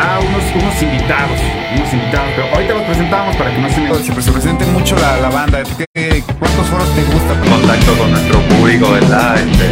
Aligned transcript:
a 0.00 0.18
unos, 0.20 0.42
unos 0.54 0.82
invitados, 0.82 1.40
unos 1.76 1.92
invitados, 1.92 2.30
pero 2.34 2.46
ahorita 2.54 2.74
los 2.74 2.82
presentamos 2.84 3.36
para 3.36 3.50
que 3.54 3.58
no 3.60 3.68
se 3.68 3.80
me... 3.80 3.94
Se, 3.94 4.22
se 4.22 4.32
presente 4.32 4.64
mucho 4.66 4.96
la, 4.96 5.18
la 5.18 5.28
banda. 5.30 5.62
¿Qué- 5.94 6.22
¿Cuántos 6.38 6.66
foros 6.68 6.88
te 6.94 7.02
gusta? 7.04 7.38
contacto 7.50 7.98
con 7.98 8.10
nuestro 8.10 8.40
público, 8.48 8.90
¿verdad? 8.92 9.36
Este, 9.38 9.68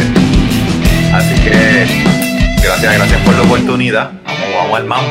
así 1.15 1.35
que 1.45 1.87
gracias, 2.63 2.95
gracias 2.99 3.21
por 3.23 3.35
la 3.35 3.43
oportunidad. 3.43 4.13
Vamos, 4.25 4.55
vamos 4.55 4.77
al 4.79 4.85
mambo. 4.87 5.11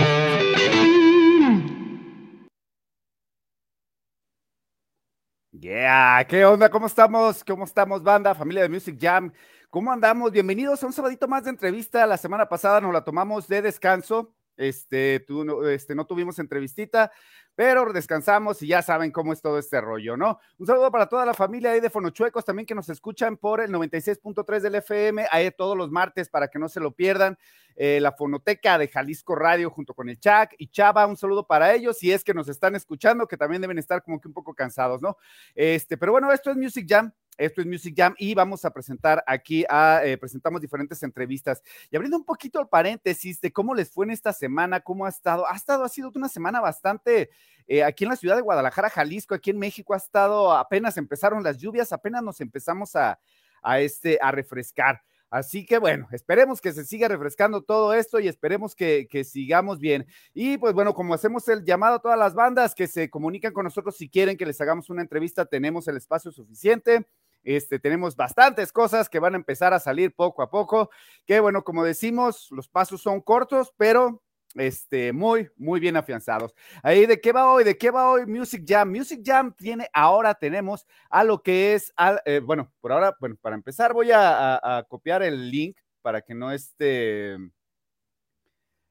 Yeah, 5.51 6.25
¿qué 6.27 6.45
onda? 6.45 6.69
¿Cómo 6.69 6.87
estamos? 6.87 7.43
¿Cómo 7.43 7.63
estamos, 7.63 8.03
banda? 8.03 8.35
Familia 8.35 8.63
de 8.63 8.69
Music 8.69 8.97
Jam. 8.99 9.31
¿Cómo 9.69 9.91
andamos? 9.91 10.31
Bienvenidos 10.31 10.83
a 10.83 10.85
un 10.87 10.93
sabadito 10.93 11.27
más 11.27 11.43
de 11.45 11.49
entrevista. 11.51 12.05
La 12.05 12.17
semana 12.17 12.47
pasada 12.47 12.79
nos 12.81 12.93
la 12.93 13.03
tomamos 13.03 13.47
de 13.47 13.61
descanso. 13.61 14.33
Este, 14.57 15.19
tú, 15.21 15.45
no- 15.45 15.65
este, 15.67 15.95
no 15.95 16.05
tuvimos 16.05 16.39
entrevistita, 16.39 17.11
pero 17.55 17.91
descansamos 17.93 18.61
y 18.61 18.67
ya 18.67 18.81
saben 18.81 19.11
cómo 19.11 19.33
es 19.33 19.41
todo 19.41 19.57
este 19.57 19.79
rollo, 19.81 20.17
¿no? 20.17 20.39
Un 20.57 20.67
saludo 20.67 20.91
para 20.91 21.07
toda 21.07 21.25
la 21.25 21.33
familia 21.33 21.71
ahí 21.71 21.79
de 21.79 21.89
Fonochuecos 21.89 22.43
también 22.45 22.65
que 22.65 22.75
nos 22.75 22.89
escuchan 22.89 23.37
por 23.37 23.61
el 23.61 23.71
96.3 23.71 24.61
del 24.61 24.75
FM, 24.75 25.25
ahí 25.31 25.49
todos 25.51 25.77
los 25.77 25.89
martes 25.89 26.29
para 26.29 26.47
que 26.49 26.59
no 26.59 26.69
se 26.69 26.79
lo 26.79 26.91
pierdan. 26.91 27.37
Eh, 27.75 27.99
la 28.01 28.11
Fonoteca 28.11 28.77
de 28.77 28.87
Jalisco 28.87 29.35
Radio 29.35 29.69
junto 29.69 29.93
con 29.93 30.09
el 30.09 30.19
Chac 30.19 30.55
y 30.57 30.67
Chava, 30.69 31.05
un 31.05 31.15
saludo 31.17 31.45
para 31.45 31.73
ellos, 31.73 31.97
si 31.99 32.11
es 32.11 32.23
que 32.23 32.33
nos 32.33 32.47
están 32.49 32.75
escuchando, 32.75 33.27
que 33.27 33.37
también 33.37 33.61
deben 33.61 33.77
estar 33.77 34.01
como 34.03 34.19
que 34.19 34.27
un 34.27 34.33
poco 34.33 34.53
cansados, 34.55 35.01
¿no? 35.01 35.17
Este, 35.55 35.97
pero 35.97 36.11
bueno, 36.11 36.31
esto 36.31 36.49
es 36.51 36.57
Music 36.57 36.85
Jam. 36.89 37.11
Esto 37.37 37.61
es 37.61 37.67
Music 37.67 37.93
Jam 37.95 38.15
y 38.17 38.33
vamos 38.33 38.65
a 38.65 38.71
presentar 38.71 39.23
aquí, 39.27 39.63
a, 39.69 40.01
eh, 40.03 40.17
presentamos 40.17 40.59
diferentes 40.59 41.03
entrevistas. 41.03 41.61
Y 41.91 41.95
abriendo 41.95 42.17
un 42.17 42.25
poquito 42.25 42.59
el 42.59 42.67
paréntesis 42.67 43.39
de 43.39 43.51
cómo 43.51 43.75
les 43.75 43.91
fue 43.91 44.05
en 44.05 44.11
esta 44.11 44.33
semana, 44.33 44.79
cómo 44.79 45.05
ha 45.05 45.09
estado, 45.09 45.47
ha 45.47 45.55
estado, 45.55 45.83
ha 45.83 45.89
sido 45.89 46.11
una 46.15 46.29
semana 46.29 46.59
bastante, 46.59 47.29
eh, 47.67 47.83
aquí 47.83 48.05
en 48.05 48.09
la 48.09 48.15
ciudad 48.15 48.35
de 48.35 48.41
Guadalajara, 48.41 48.89
Jalisco, 48.89 49.35
aquí 49.35 49.51
en 49.51 49.59
México 49.59 49.93
ha 49.93 49.97
estado, 49.97 50.51
apenas 50.51 50.97
empezaron 50.97 51.43
las 51.43 51.57
lluvias, 51.57 51.93
apenas 51.93 52.23
nos 52.23 52.41
empezamos 52.41 52.95
a, 52.95 53.19
a, 53.61 53.79
este, 53.79 54.17
a 54.21 54.31
refrescar. 54.31 55.03
Así 55.29 55.65
que 55.65 55.77
bueno, 55.77 56.07
esperemos 56.13 56.61
que 56.61 56.71
se 56.71 56.85
siga 56.85 57.09
refrescando 57.09 57.61
todo 57.61 57.93
esto 57.93 58.19
y 58.19 58.29
esperemos 58.29 58.73
que, 58.73 59.07
que, 59.09 59.25
sigamos 59.25 59.77
bien. 59.77 60.07
Y 60.33 60.57
pues 60.57 60.73
bueno, 60.73 60.93
como 60.93 61.13
hacemos 61.13 61.45
el 61.49 61.65
llamado 61.65 61.95
a 61.95 61.99
todas 61.99 62.17
las 62.17 62.33
bandas 62.33 62.73
que 62.73 62.87
se 62.87 63.09
comunican 63.09 63.51
con 63.51 63.65
nosotros 63.65 63.97
si 63.97 64.09
quieren 64.09 64.37
que 64.37 64.45
les 64.45 64.61
hagamos 64.61 64.89
una 64.89 65.01
entrevista, 65.01 65.45
tenemos 65.45 65.87
el 65.89 65.97
espacio 65.97 66.31
suficiente. 66.31 67.05
Este, 67.47 67.79
tenemos 67.79 68.17
bastantes 68.17 68.73
cosas 68.73 69.07
que 69.07 69.19
van 69.19 69.33
a 69.33 69.37
empezar 69.37 69.73
a 69.73 69.79
salir 69.79 70.13
poco 70.13 70.41
a 70.41 70.49
poco, 70.49 70.89
que 71.25 71.39
bueno, 71.39 71.63
como 71.63 71.85
decimos, 71.85 72.49
los 72.51 72.67
pasos 72.67 73.01
son 73.01 73.21
cortos, 73.21 73.73
pero 73.77 74.21
este, 74.55 75.13
muy, 75.13 75.49
muy 75.55 75.79
bien 75.79 75.95
afianzados. 75.95 76.53
Ahí, 76.83 77.05
¿de 77.05 77.21
qué 77.21 77.31
va 77.31 77.49
hoy? 77.49 77.63
¿De 77.63 77.77
qué 77.77 77.89
va 77.89 78.11
hoy 78.11 78.25
Music 78.25 78.65
Jam? 78.67 78.91
Music 78.91 79.21
Jam 79.23 79.53
tiene, 79.55 79.87
ahora 79.93 80.33
tenemos 80.33 80.85
a 81.09 81.23
lo 81.23 81.41
que 81.41 81.73
es, 81.73 81.93
al, 81.95 82.21
eh, 82.25 82.41
bueno, 82.43 82.69
por 82.81 82.91
ahora, 82.91 83.15
bueno, 83.17 83.37
para 83.39 83.55
empezar 83.55 83.93
voy 83.93 84.09
a, 84.13 84.85
copiar 84.89 85.23
el 85.23 85.49
link 85.49 85.77
para 86.01 86.21
que 86.21 86.35
no 86.35 86.51
esté... 86.51 87.37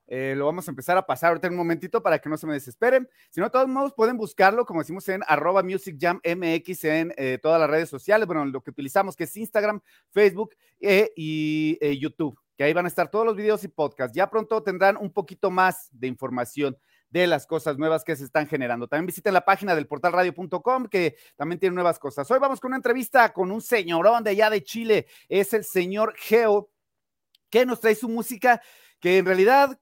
Eh, 0.07 0.35
lo 0.37 0.47
vamos 0.47 0.69
a 0.69 0.71
empezar 0.71 0.97
a 0.97 1.07
pasar 1.07 1.29
ahorita 1.29 1.49
en 1.49 1.55
un 1.55 1.59
momentito 1.59 2.03
para 2.03 2.19
que 2.19 2.29
no 2.29 2.37
se 2.37 2.47
me 2.47 2.53
desesperen. 2.53 3.09
Si 3.31 3.41
no, 3.41 3.47
de 3.47 3.51
todos 3.51 3.69
modos 3.69 3.93
pueden 3.95 4.17
buscarlo, 4.17 4.65
como 4.65 4.81
decimos 4.81 5.09
en 5.09 5.23
arroba 5.27 5.63
Music 5.63 5.97
Jam 5.99 6.21
MX 6.25 6.85
en 6.85 7.15
eh, 7.17 7.39
todas 7.43 7.61
las 7.61 7.69
redes 7.69 7.89
sociales. 7.89 8.27
Bueno, 8.27 8.45
lo 8.45 8.63
que 8.63 8.71
utilizamos 8.71 9.17
que 9.17 9.25
es 9.25 9.37
Instagram, 9.37 9.81
Facebook 10.11 10.55
eh, 10.81 11.13
y 11.17 11.99
YouTube, 11.99 12.39
que 12.57 12.65
ahí 12.65 12.73
van 12.73 12.85
a 12.85 12.89
estar 12.89 13.11
todos 13.11 13.27
los 13.27 13.37
videos 13.37 13.65
y 13.65 13.69
podcasts. 13.69 14.17
Ya 14.17 14.31
pronto 14.31 14.63
tendrán 14.63 14.97
un 14.97 15.13
poquito 15.13 15.51
más 15.51 15.89
de 15.93 16.07
información 16.07 16.77
de 17.11 17.27
las 17.27 17.47
cosas 17.47 17.79
nuevas 17.79 18.05
que 18.05 18.17
se 18.17 18.25
están 18.25 18.47
generando. 18.47 18.89
También 18.89 19.07
visiten 19.07 19.33
la 19.33 19.45
página 19.45 19.75
del 19.75 19.87
portalradio.com 19.87 20.87
que 20.87 21.17
también 21.37 21.59
tiene 21.59 21.75
nuevas 21.75 21.99
cosas. 21.99 22.31
Hoy 22.31 22.39
vamos 22.39 22.61
con 22.61 22.71
una 22.71 22.77
entrevista 22.77 23.33
con 23.33 23.51
un 23.51 23.61
señorón 23.61 24.25
de 24.25 24.31
allá 24.31 24.51
de 24.51 24.63
Chile, 24.63 25.07
es 25.29 25.53
el 25.55 25.65
señor 25.65 26.15
Geo, 26.17 26.71
que 27.49 27.65
nos 27.65 27.81
trae 27.81 27.95
su 27.95 28.09
música 28.09 28.61
que 29.01 29.19
en 29.19 29.27
realidad 29.27 29.79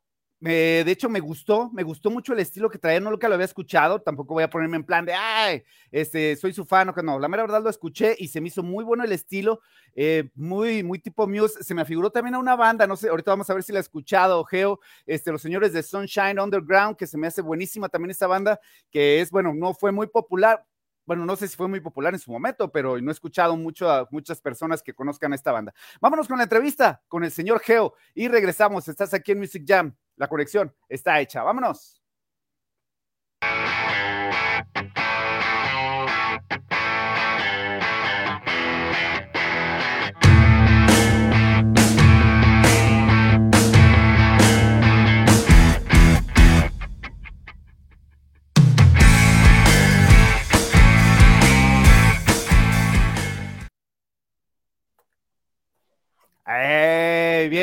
de 0.50 0.91
hecho, 0.91 1.09
me 1.09 1.21
gustó, 1.21 1.71
me 1.72 1.82
gustó 1.82 2.10
mucho 2.10 2.32
el 2.32 2.41
estilo 2.41 2.69
que 2.69 2.78
traía, 2.78 3.00
no 3.00 3.10
lo 3.10 3.19
que 3.19 3.28
lo 3.28 3.34
había 3.34 3.47
escuchado, 3.47 4.03
tampoco 4.03 4.34
voy 4.34 4.43
a 4.43 4.50
ponerme 4.50 4.77
en 4.77 4.84
plan 4.84 5.05
de, 5.06 5.15
ay, 5.15 5.62
este, 5.91 6.37
soy 6.37 6.53
su 6.53 6.65
fan, 6.65 6.88
o 6.88 6.94
que 6.94 7.03
no, 7.03 7.19
la 7.19 7.28
mera 7.28 7.44
verdad 7.44 7.62
lo 7.62 7.71
escuché 7.71 8.15
y 8.19 8.28
se 8.28 8.41
me 8.41 8.49
hizo 8.49 8.62
muy 8.62 8.84
bueno 8.84 9.05
el 9.05 9.12
estilo, 9.12 9.60
eh, 9.94 10.28
muy, 10.34 10.82
muy 10.82 10.99
tipo 10.99 11.27
Muse, 11.27 11.62
se 11.62 11.75
me 11.75 11.82
afiguró 11.82 12.10
también 12.10 12.34
a 12.34 12.38
una 12.38 12.56
banda, 12.56 12.87
no 12.87 12.97
sé, 12.97 13.09
ahorita 13.09 13.31
vamos 13.31 13.49
a 13.49 13.55
ver 13.55 13.62
si 13.62 13.72
la 13.72 13.78
ha 13.78 13.81
escuchado, 13.81 14.44
Geo, 14.44 14.81
este, 15.06 15.32
los 15.32 15.41
señores 15.41 15.72
de 15.72 15.82
Sunshine 15.82 16.38
Underground, 16.38 16.97
que 16.97 17.06
se 17.06 17.16
me 17.16 17.26
hace 17.26 17.41
buenísima 17.41 17.88
también 17.88 18.11
esta 18.11 18.26
banda, 18.26 18.61
que 18.91 19.21
es, 19.21 19.31
bueno, 19.31 19.55
no 19.55 19.72
fue 19.72 19.93
muy 19.93 20.09
popular, 20.09 20.65
bueno, 21.07 21.25
no 21.25 21.37
sé 21.37 21.49
si 21.49 21.57
fue 21.57 21.69
muy 21.69 21.81
popular 21.81 22.15
en 22.15 22.21
su 22.21 22.31
momento, 22.31 22.71
pero 22.71 23.01
no 23.01 23.11
he 23.11 23.13
escuchado 23.13 23.57
mucho 23.57 23.91
a 23.91 24.09
muchas 24.11 24.41
personas 24.41 24.83
que 24.83 24.95
conozcan 24.95 25.33
a 25.33 25.37
esta 25.37 25.53
banda. 25.53 25.75
Vámonos 26.01 26.29
con 26.29 26.39
la 26.39 26.45
entrevista 26.45 27.03
con 27.09 27.25
el 27.25 27.31
señor 27.31 27.61
Geo 27.61 27.95
y 28.15 28.29
regresamos. 28.29 28.89
Estás 28.89 29.15
aquí 29.15 29.33
en 29.33 29.39
Music 29.39 29.65
Jam. 29.67 29.95
La 30.17 30.29
conexión 30.29 30.75
está 30.89 31.21
hecha. 31.21 31.43
Vámonos. 31.43 32.04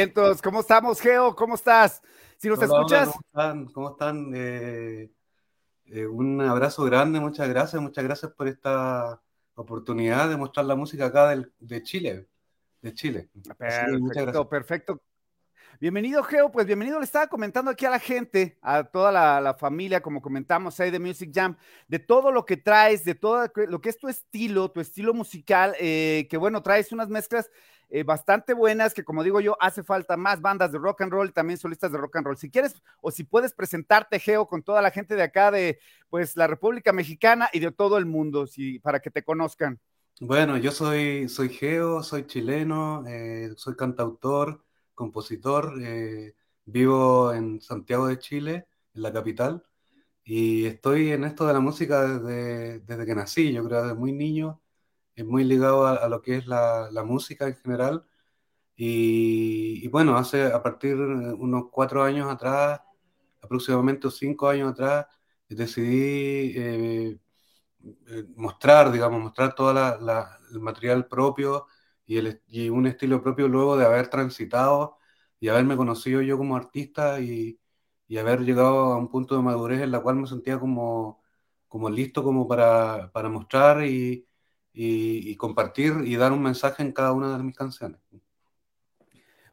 Vientos! 0.06 0.42
¿Cómo 0.42 0.62
estamos, 0.62 1.00
Geo? 1.00 1.36
¿Cómo 1.36 1.54
estás? 1.54 2.02
Si 2.38 2.48
nos 2.48 2.58
Hola, 2.58 2.66
escuchas. 2.66 3.08
hola, 3.08 3.14
¿Cómo 3.14 3.22
están? 3.28 3.66
¿Cómo 3.68 3.90
están? 3.92 4.32
Eh, 4.34 5.12
eh, 5.86 6.08
un 6.08 6.42
abrazo 6.42 6.84
grande, 6.86 7.20
muchas 7.20 7.48
gracias, 7.48 7.80
muchas 7.80 8.04
gracias 8.04 8.32
por 8.32 8.48
esta 8.48 9.22
oportunidad 9.54 10.28
de 10.28 10.38
mostrar 10.38 10.66
la 10.66 10.76
música 10.76 11.06
acá 11.06 11.30
del, 11.30 11.54
de 11.60 11.84
Chile, 11.84 12.28
de 12.82 12.94
Chile. 12.96 13.30
Perfecto, 13.56 14.50
perfecto. 14.50 15.02
Bienvenido, 15.80 16.24
Geo. 16.24 16.52
Pues 16.52 16.66
bienvenido. 16.66 16.98
Le 17.00 17.06
estaba 17.06 17.28
comentando 17.28 17.70
aquí 17.70 17.86
a 17.86 17.92
la 17.92 18.00
gente, 18.00 18.58
a 18.62 18.84
toda 18.84 19.12
la, 19.12 19.40
la, 19.40 19.54
familia, 19.54 20.02
como 20.02 20.22
comentamos 20.22 20.80
ahí 20.80 20.90
de 20.92 21.00
Music 21.00 21.32
Jam, 21.34 21.56
de 21.88 22.00
todo 22.00 22.32
lo 22.32 22.46
que 22.46 22.58
traes, 22.58 23.04
de 23.04 23.16
todo 23.16 23.48
lo 23.68 23.82
que 23.82 23.90
es 23.90 23.98
tu 23.98 24.08
estilo, 24.08 24.72
tu 24.72 24.80
estilo 24.80 25.14
musical, 25.14 25.76
eh, 25.80 26.28
que 26.30 26.38
bueno, 26.38 26.62
traes 26.62 26.92
unas 26.92 27.10
mezclas 27.10 27.50
eh, 27.94 28.04
bastante 28.04 28.54
buenas, 28.54 28.94
que 28.94 29.04
como 29.04 29.22
digo 29.22 29.42
yo, 29.42 29.58
hace 29.60 29.84
falta 29.84 30.16
más 30.16 30.40
bandas 30.40 30.72
de 30.72 30.78
rock 30.78 31.02
and 31.02 31.12
roll, 31.12 31.34
también 31.34 31.60
solistas 31.60 31.92
de 31.92 31.98
rock 31.98 32.16
and 32.16 32.26
roll. 32.26 32.38
Si 32.38 32.50
quieres 32.50 32.82
o 33.02 33.12
si 33.12 33.26
puedes 33.26 33.54
presentarte, 33.54 34.18
Geo, 34.18 34.48
con 34.48 34.64
toda 34.64 34.82
la 34.82 34.92
gente 34.92 35.16
de 35.16 35.24
acá 35.24 35.52
de 35.52 35.78
pues 36.10 36.38
la 36.38 36.48
República 36.48 36.94
Mexicana 36.94 37.50
y 37.52 37.60
de 37.60 37.72
todo 37.72 37.98
el 37.98 38.06
mundo, 38.06 38.48
si, 38.48 38.80
para 38.80 39.02
que 39.02 39.12
te 39.12 39.24
conozcan. 39.24 39.78
Bueno, 40.22 40.56
yo 40.58 40.72
soy, 40.72 41.28
soy 41.28 41.50
Geo, 41.50 42.02
soy 42.02 42.26
chileno, 42.28 43.04
eh, 43.08 43.52
soy 43.58 43.76
cantautor, 43.76 44.64
compositor, 44.96 45.74
eh, 45.82 46.36
vivo 46.64 47.34
en 47.34 47.60
Santiago 47.60 48.08
de 48.08 48.20
Chile, 48.20 48.68
en 48.94 49.02
la 49.02 49.12
capital, 49.12 49.66
y 50.24 50.66
estoy 50.66 51.12
en 51.12 51.26
esto 51.26 51.46
de 51.46 51.54
la 51.54 51.60
música 51.60 52.08
desde, 52.08 52.80
desde 52.80 53.06
que 53.06 53.16
nací, 53.16 53.52
yo 53.52 53.66
creo 53.66 53.82
desde 53.82 53.96
muy 53.96 54.14
niño, 54.14 54.62
es 55.16 55.26
muy 55.26 55.44
ligado 55.44 55.86
a, 55.88 55.96
a 55.96 56.10
lo 56.10 56.22
que 56.22 56.38
es 56.38 56.48
la, 56.48 56.90
la, 56.92 57.04
música 57.04 57.48
en 57.48 57.56
general. 57.56 58.06
Y, 58.76 59.86
y, 59.86 59.88
bueno, 59.90 60.18
hace 60.18 60.46
a 60.46 60.64
partir 60.64 60.98
de 60.98 61.34
unos 61.34 61.66
cuatro 61.72 62.04
años 62.04 62.32
atrás, 62.32 62.82
aproximadamente 63.42 64.10
cinco 64.12 64.50
años 64.50 64.72
atrás, 64.72 65.08
decidí 65.50 66.54
eh, 66.56 67.20
mostrar, 68.36 68.92
digamos, 68.92 69.22
mostrar 69.22 69.56
todo 69.56 69.72
el 70.52 70.60
material 70.60 71.08
propio 71.08 71.68
y, 72.06 72.18
el, 72.18 72.42
y, 72.48 72.70
un 72.70 72.88
estilo 72.88 73.22
propio 73.22 73.48
luego 73.48 73.78
de 73.78 73.86
haber 73.86 74.10
transitado 74.10 74.98
y 75.40 75.50
haberme 75.50 75.78
conocido 75.78 76.22
yo 76.22 76.38
como 76.38 76.56
artista 76.56 77.20
y, 77.22 77.60
y 78.08 78.18
haber 78.18 78.42
llegado 78.42 78.94
a 78.94 78.98
un 78.98 79.10
punto 79.10 79.36
de 79.36 79.42
madurez 79.44 79.82
en 79.82 79.92
la 79.92 80.02
cual 80.02 80.18
me 80.18 80.28
sentía 80.28 80.60
como, 80.60 81.22
como 81.68 81.90
listo 81.90 82.24
como 82.24 82.48
para, 82.48 83.12
para 83.14 83.30
mostrar 83.30 83.86
y, 83.86 84.28
y, 84.74 85.30
y, 85.30 85.36
compartir 85.36 85.94
y 86.06 86.16
dar 86.16 86.32
un 86.32 86.42
mensaje 86.44 86.84
en 86.84 86.92
cada 86.92 87.14
una 87.14 87.38
de 87.38 87.44
mis 87.44 87.56
canciones. 87.56 88.00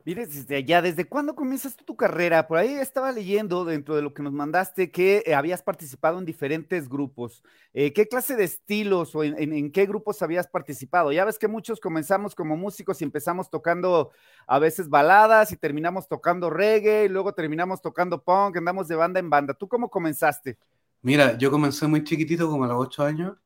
Mire, 0.08 0.26
desde 0.26 0.56
allá, 0.56 0.80
¿desde 0.80 1.04
cuándo 1.04 1.34
comienzas 1.34 1.76
tu 1.76 1.94
carrera? 1.94 2.48
Por 2.48 2.56
ahí 2.56 2.72
estaba 2.72 3.12
leyendo 3.12 3.66
dentro 3.66 3.94
de 3.94 4.00
lo 4.00 4.14
que 4.14 4.22
nos 4.22 4.32
mandaste 4.32 4.90
que 4.90 5.22
eh, 5.26 5.34
habías 5.34 5.62
participado 5.62 6.18
en 6.18 6.24
diferentes 6.24 6.88
grupos. 6.88 7.42
Eh, 7.74 7.92
¿Qué 7.92 8.08
clase 8.08 8.34
de 8.34 8.44
estilos 8.44 9.14
o 9.14 9.22
en, 9.22 9.52
en, 9.52 9.70
qué 9.70 9.84
grupos 9.84 10.22
habías 10.22 10.46
participado? 10.46 11.12
Ya 11.12 11.26
ves 11.26 11.38
que 11.38 11.46
muchos 11.46 11.78
comenzamos 11.78 12.34
como 12.34 12.56
músicos 12.56 13.02
y 13.02 13.04
empezamos 13.04 13.50
tocando 13.50 14.10
a 14.46 14.58
veces 14.58 14.88
baladas 14.88 15.52
y 15.52 15.58
terminamos 15.58 16.08
tocando 16.08 16.48
reggae 16.48 17.04
y 17.04 17.08
luego 17.10 17.34
terminamos 17.34 17.82
tocando 17.82 18.22
punk, 18.22 18.56
andamos 18.56 18.88
de 18.88 18.96
banda 18.96 19.20
en 19.20 19.28
banda. 19.28 19.52
¿Tú 19.52 19.68
cómo 19.68 19.90
comenzaste? 19.90 20.56
Mira, 21.02 21.36
yo 21.36 21.50
comencé 21.50 21.86
muy 21.86 22.02
chiquitito, 22.02 22.48
como 22.48 22.64
a 22.64 22.68
los 22.68 22.78
ocho 22.78 23.02
años. 23.04 23.36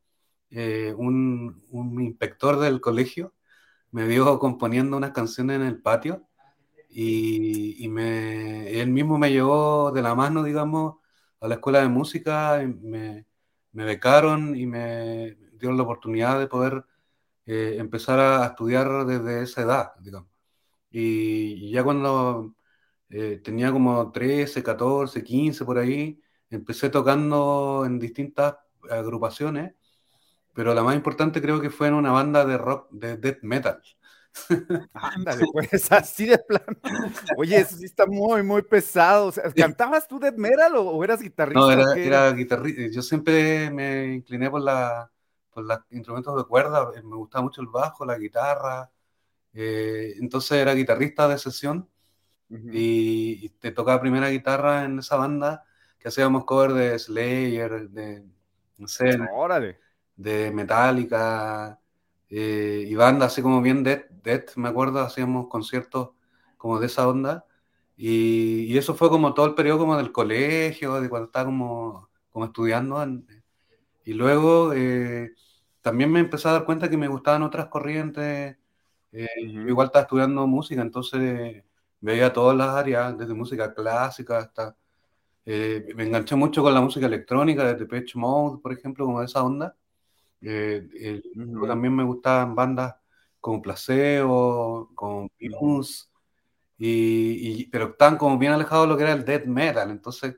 Eh, 0.52 0.94
un, 0.96 1.64
un 1.70 2.02
inspector 2.02 2.58
del 2.60 2.80
colegio 2.80 3.34
me 3.92 4.06
vio 4.06 4.38
componiendo 4.38 4.96
unas 4.96 5.12
canciones 5.12 5.56
en 5.56 5.62
el 5.64 5.82
patio 5.82 6.28
y, 6.90 7.84
y 7.84 7.88
me, 7.88 8.70
él 8.80 8.90
mismo 8.90 9.18
me 9.18 9.30
llevó 9.32 9.92
de 9.92 10.02
la 10.02 10.14
mano, 10.14 10.42
digamos, 10.44 10.96
a 11.40 11.48
la 11.48 11.54
escuela 11.56 11.80
de 11.82 11.88
música, 11.88 12.60
me, 12.82 13.26
me 13.72 13.84
becaron 13.84 14.56
y 14.56 14.66
me 14.66 15.36
dieron 15.54 15.76
la 15.76 15.84
oportunidad 15.84 16.38
de 16.40 16.46
poder 16.48 16.84
eh, 17.46 17.76
empezar 17.78 18.20
a 18.20 18.46
estudiar 18.46 19.06
desde 19.06 19.42
esa 19.42 19.62
edad, 19.62 19.92
digamos. 20.00 20.28
Y, 20.90 21.68
y 21.68 21.72
ya 21.72 21.84
cuando 21.84 22.54
eh, 23.10 23.40
tenía 23.44 23.72
como 23.72 24.12
13, 24.12 24.62
14, 24.62 25.24
15 25.24 25.64
por 25.64 25.78
ahí, 25.78 26.20
empecé 26.50 26.90
tocando 26.90 27.84
en 27.86 27.98
distintas 27.98 28.56
agrupaciones, 28.90 29.74
pero 30.54 30.74
la 30.74 30.82
más 30.82 30.94
importante 30.94 31.40
creo 31.40 31.60
que 31.60 31.70
fue 31.70 31.88
en 31.88 31.94
una 31.94 32.12
banda 32.12 32.44
de 32.44 32.58
rock, 32.58 32.88
de 32.90 33.16
death 33.16 33.42
metal. 33.42 33.82
Ándale, 34.94 35.44
pues 35.52 35.90
así 35.92 36.26
de 36.26 36.38
plano. 36.38 36.78
Oye, 37.36 37.58
eso 37.58 37.76
sí 37.76 37.84
está 37.84 38.06
muy, 38.06 38.42
muy 38.42 38.62
pesado. 38.62 39.26
O 39.26 39.32
sea, 39.32 39.50
¿Cantabas 39.52 40.08
tú 40.08 40.18
death 40.18 40.36
metal 40.36 40.76
o, 40.76 40.82
o 40.82 41.04
eras 41.04 41.20
guitarrista? 41.20 41.60
No, 41.60 41.70
era, 41.70 41.94
era 41.94 42.32
guitarrista. 42.32 42.82
Yo 42.90 43.02
siempre 43.02 43.70
me 43.70 44.14
incliné 44.14 44.50
por, 44.50 44.62
la, 44.62 45.10
por 45.52 45.64
los 45.64 45.78
instrumentos 45.90 46.36
de 46.36 46.44
cuerda. 46.44 46.90
Me 47.02 47.16
gustaba 47.16 47.42
mucho 47.42 47.60
el 47.60 47.68
bajo, 47.68 48.04
la 48.04 48.18
guitarra. 48.18 48.90
Eh, 49.52 50.14
entonces 50.18 50.52
era 50.52 50.72
guitarrista 50.72 51.28
de 51.28 51.36
sesión 51.36 51.86
uh 52.48 52.54
-huh. 52.54 52.70
y, 52.72 53.44
y, 53.44 53.48
te 53.50 53.70
tocaba 53.70 54.00
primera 54.00 54.30
guitarra 54.30 54.84
en 54.84 54.98
esa 54.98 55.16
banda 55.16 55.62
que 55.98 56.08
hacíamos 56.08 56.46
cover 56.46 56.72
de 56.72 56.98
Slayer, 56.98 57.90
de, 57.90 58.24
no 58.78 58.88
sé, 58.88 59.18
Órale. 59.34 59.78
De 60.22 60.50
Metallica, 60.52 61.80
eh, 62.30 62.84
y 62.88 62.94
banda 62.94 63.26
así 63.26 63.42
como 63.42 63.60
bien 63.62 63.82
Death, 63.84 64.06
Death, 64.22 64.56
me 64.56 64.68
acuerdo, 64.68 65.00
hacíamos 65.00 65.48
conciertos 65.48 66.10
como 66.56 66.78
de 66.80 66.86
esa 66.86 67.08
onda, 67.08 67.46
y, 67.96 68.64
y, 68.72 68.78
eso 68.78 68.94
fue 68.94 69.10
como 69.10 69.34
todo 69.34 69.46
el 69.46 69.54
periodo 69.54 69.80
como 69.80 69.96
del 69.96 70.12
colegio, 70.12 71.00
de 71.00 71.08
cuando 71.08 71.26
estaba 71.26 71.46
como, 71.46 72.08
como 72.30 72.46
estudiando, 72.46 73.04
y 74.04 74.14
luego 74.14 74.72
eh, 74.74 75.32
también 75.82 76.10
me 76.12 76.20
empecé 76.20 76.48
a 76.48 76.52
dar 76.52 76.64
cuenta 76.64 76.88
que 76.90 76.96
me 76.96 77.08
gustaban 77.08 77.42
otras 77.42 77.66
corrientes, 77.68 78.56
eh, 79.12 79.28
-huh. 79.38 79.68
igual 79.68 79.86
estaba 79.88 80.04
estudiando 80.04 80.46
música, 80.46 80.82
entonces 80.82 81.64
veía 82.00 82.32
todas 82.32 82.56
las 82.56 82.68
áreas, 82.70 83.16
desde 83.18 83.34
música 83.34 83.74
clásica 83.74 84.38
hasta 84.38 84.76
eh, 85.44 85.86
me 85.96 86.04
enganché 86.04 86.36
mucho 86.36 86.62
con 86.62 86.72
la 86.74 86.80
música 86.80 87.06
electrónica, 87.06 87.64
de 87.64 87.74
Depeche 87.74 88.18
Mode, 88.18 88.60
por 88.62 88.72
ejemplo, 88.72 89.04
como 89.06 89.20
de 89.20 89.26
esa 89.26 89.42
onda. 89.42 89.76
Eh, 90.42 90.88
eh, 90.94 91.22
uh 91.36 91.40
-huh. 91.40 91.68
También 91.68 91.94
me 91.94 92.04
gustaban 92.04 92.54
bandas 92.54 92.94
como 93.40 93.62
Placebo, 93.62 94.90
con 94.94 95.28
Muse, 95.40 96.06
y, 96.78 97.62
y, 97.62 97.66
pero 97.66 97.90
estaban 97.90 98.16
como 98.16 98.38
bien 98.38 98.52
alejados 98.52 98.86
de 98.86 98.88
lo 98.88 98.96
que 98.96 99.02
era 99.04 99.12
el 99.12 99.24
death 99.24 99.46
metal. 99.46 99.90
Entonces, 99.90 100.36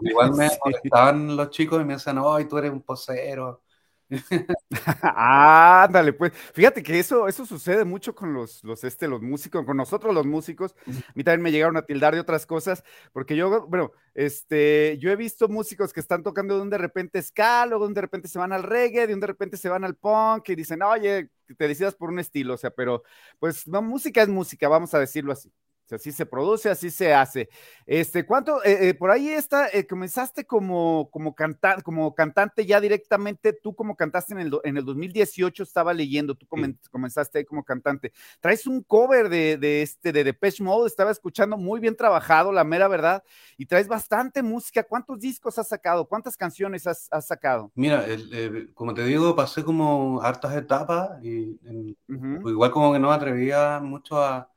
igual 0.00 0.32
me 0.34 0.48
sí. 0.48 0.56
molestaban 0.64 1.36
los 1.36 1.50
chicos 1.50 1.80
y 1.80 1.84
me 1.84 1.94
decían, 1.94 2.20
ay, 2.24 2.46
tú 2.46 2.58
eres 2.58 2.72
un 2.72 2.82
posero. 2.82 3.62
Ándale, 5.02 6.12
pues. 6.12 6.32
Fíjate 6.52 6.82
que 6.82 6.98
eso, 6.98 7.28
eso 7.28 7.46
sucede 7.46 7.84
mucho 7.84 8.14
con 8.14 8.32
los, 8.34 8.62
los, 8.64 8.82
este, 8.84 9.06
los 9.08 9.22
músicos, 9.22 9.64
con 9.64 9.76
nosotros 9.76 10.14
los 10.14 10.26
músicos. 10.26 10.74
A 10.86 11.12
mí 11.14 11.22
también 11.24 11.42
me 11.42 11.52
llegaron 11.52 11.76
a 11.76 11.82
tildar 11.82 12.14
de 12.14 12.20
otras 12.20 12.46
cosas, 12.46 12.82
porque 13.12 13.36
yo, 13.36 13.66
bueno, 13.68 13.92
este, 14.14 14.98
yo 14.98 15.10
he 15.10 15.16
visto 15.16 15.48
músicos 15.48 15.92
que 15.92 16.00
están 16.00 16.22
tocando 16.22 16.56
de 16.56 16.62
un 16.62 16.70
de 16.70 16.78
repente 16.78 17.22
ska, 17.22 17.66
luego 17.66 17.84
de 17.84 17.88
un 17.88 17.94
de 17.94 18.00
repente 18.00 18.28
se 18.28 18.38
van 18.38 18.52
al 18.52 18.64
reggae, 18.64 19.06
de 19.06 19.14
un 19.14 19.20
de 19.20 19.26
repente 19.28 19.56
se 19.56 19.68
van 19.68 19.84
al 19.84 19.94
punk 19.96 20.48
y 20.50 20.54
dicen, 20.56 20.82
oye, 20.82 21.30
te 21.56 21.68
decidas 21.68 21.94
por 21.94 22.10
un 22.10 22.18
estilo, 22.18 22.54
o 22.54 22.56
sea, 22.56 22.70
pero 22.70 23.02
pues 23.38 23.66
no, 23.66 23.82
música 23.82 24.22
es 24.22 24.28
música, 24.28 24.68
vamos 24.68 24.94
a 24.94 24.98
decirlo 25.00 25.32
así 25.32 25.50
así 25.92 26.12
se 26.12 26.26
produce, 26.26 26.70
así 26.70 26.90
se 26.90 27.12
hace. 27.12 27.48
Este, 27.86 28.24
¿cuánto? 28.24 28.62
Eh, 28.64 28.88
eh, 28.88 28.94
por 28.94 29.10
ahí 29.10 29.30
está, 29.30 29.68
eh, 29.68 29.86
comenzaste 29.86 30.44
como, 30.44 31.08
como, 31.10 31.34
canta, 31.34 31.80
como 31.82 32.14
cantante 32.14 32.66
ya 32.66 32.80
directamente, 32.80 33.52
tú 33.52 33.74
como 33.74 33.96
cantaste 33.96 34.34
en 34.34 34.40
el, 34.40 34.52
en 34.64 34.76
el 34.76 34.84
2018, 34.84 35.62
estaba 35.62 35.92
leyendo, 35.92 36.34
tú 36.34 36.46
sí. 36.52 36.76
comenzaste 36.90 37.38
ahí 37.38 37.44
como 37.44 37.64
cantante. 37.64 38.12
Traes 38.40 38.66
un 38.66 38.82
cover 38.82 39.28
de, 39.28 39.56
de 39.56 39.82
este, 39.82 40.12
de 40.12 40.24
Depeche 40.24 40.62
Mode, 40.62 40.86
estaba 40.86 41.10
escuchando 41.10 41.56
muy 41.56 41.80
bien 41.80 41.96
trabajado, 41.96 42.52
la 42.52 42.64
mera 42.64 42.88
verdad, 42.88 43.22
y 43.56 43.66
traes 43.66 43.88
bastante 43.88 44.42
música. 44.42 44.82
¿Cuántos 44.82 45.20
discos 45.20 45.58
has 45.58 45.68
sacado? 45.68 46.06
¿Cuántas 46.06 46.36
canciones 46.36 46.86
has, 46.86 47.08
has 47.10 47.26
sacado? 47.26 47.70
Mira, 47.74 48.04
el, 48.06 48.32
el, 48.32 48.74
como 48.74 48.94
te 48.94 49.04
digo, 49.04 49.34
pasé 49.34 49.64
como 49.64 50.20
hartas 50.22 50.54
etapas 50.54 51.22
y 51.22 51.58
en, 51.64 51.96
uh 52.08 52.12
-huh. 52.12 52.50
igual 52.50 52.70
como 52.70 52.92
que 52.92 52.98
no 52.98 53.08
me 53.08 53.14
atrevía 53.14 53.80
mucho 53.80 54.22
a 54.22 54.50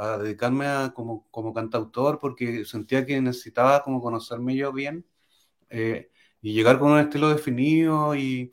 a 0.00 0.18
dedicarme 0.18 0.66
a, 0.66 0.92
como, 0.94 1.26
como 1.30 1.52
cantautor 1.52 2.18
porque 2.18 2.64
sentía 2.64 3.04
que 3.04 3.20
necesitaba 3.20 3.82
como 3.82 4.00
conocerme 4.00 4.56
yo 4.56 4.72
bien 4.72 5.04
eh, 5.68 6.10
y 6.42 6.54
llegar 6.54 6.78
con 6.78 6.92
un 6.92 6.98
estilo 7.00 7.28
definido 7.28 8.14
y, 8.16 8.52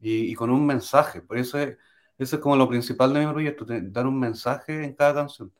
y, 0.00 0.32
y, 0.32 0.34
con 0.34 0.50
un 0.50 0.66
mensaje. 0.66 1.22
Por 1.22 1.38
eso 1.38 1.58
es, 1.58 1.76
eso 2.18 2.36
es 2.36 2.42
como 2.42 2.56
lo 2.56 2.68
principal 2.68 3.12
de 3.14 3.24
mi 3.24 3.32
proyecto, 3.32 3.64
dar 3.68 4.06
un 4.06 4.18
mensaje 4.18 4.84
en 4.84 4.94
cada 4.94 5.14
canción. 5.14 5.52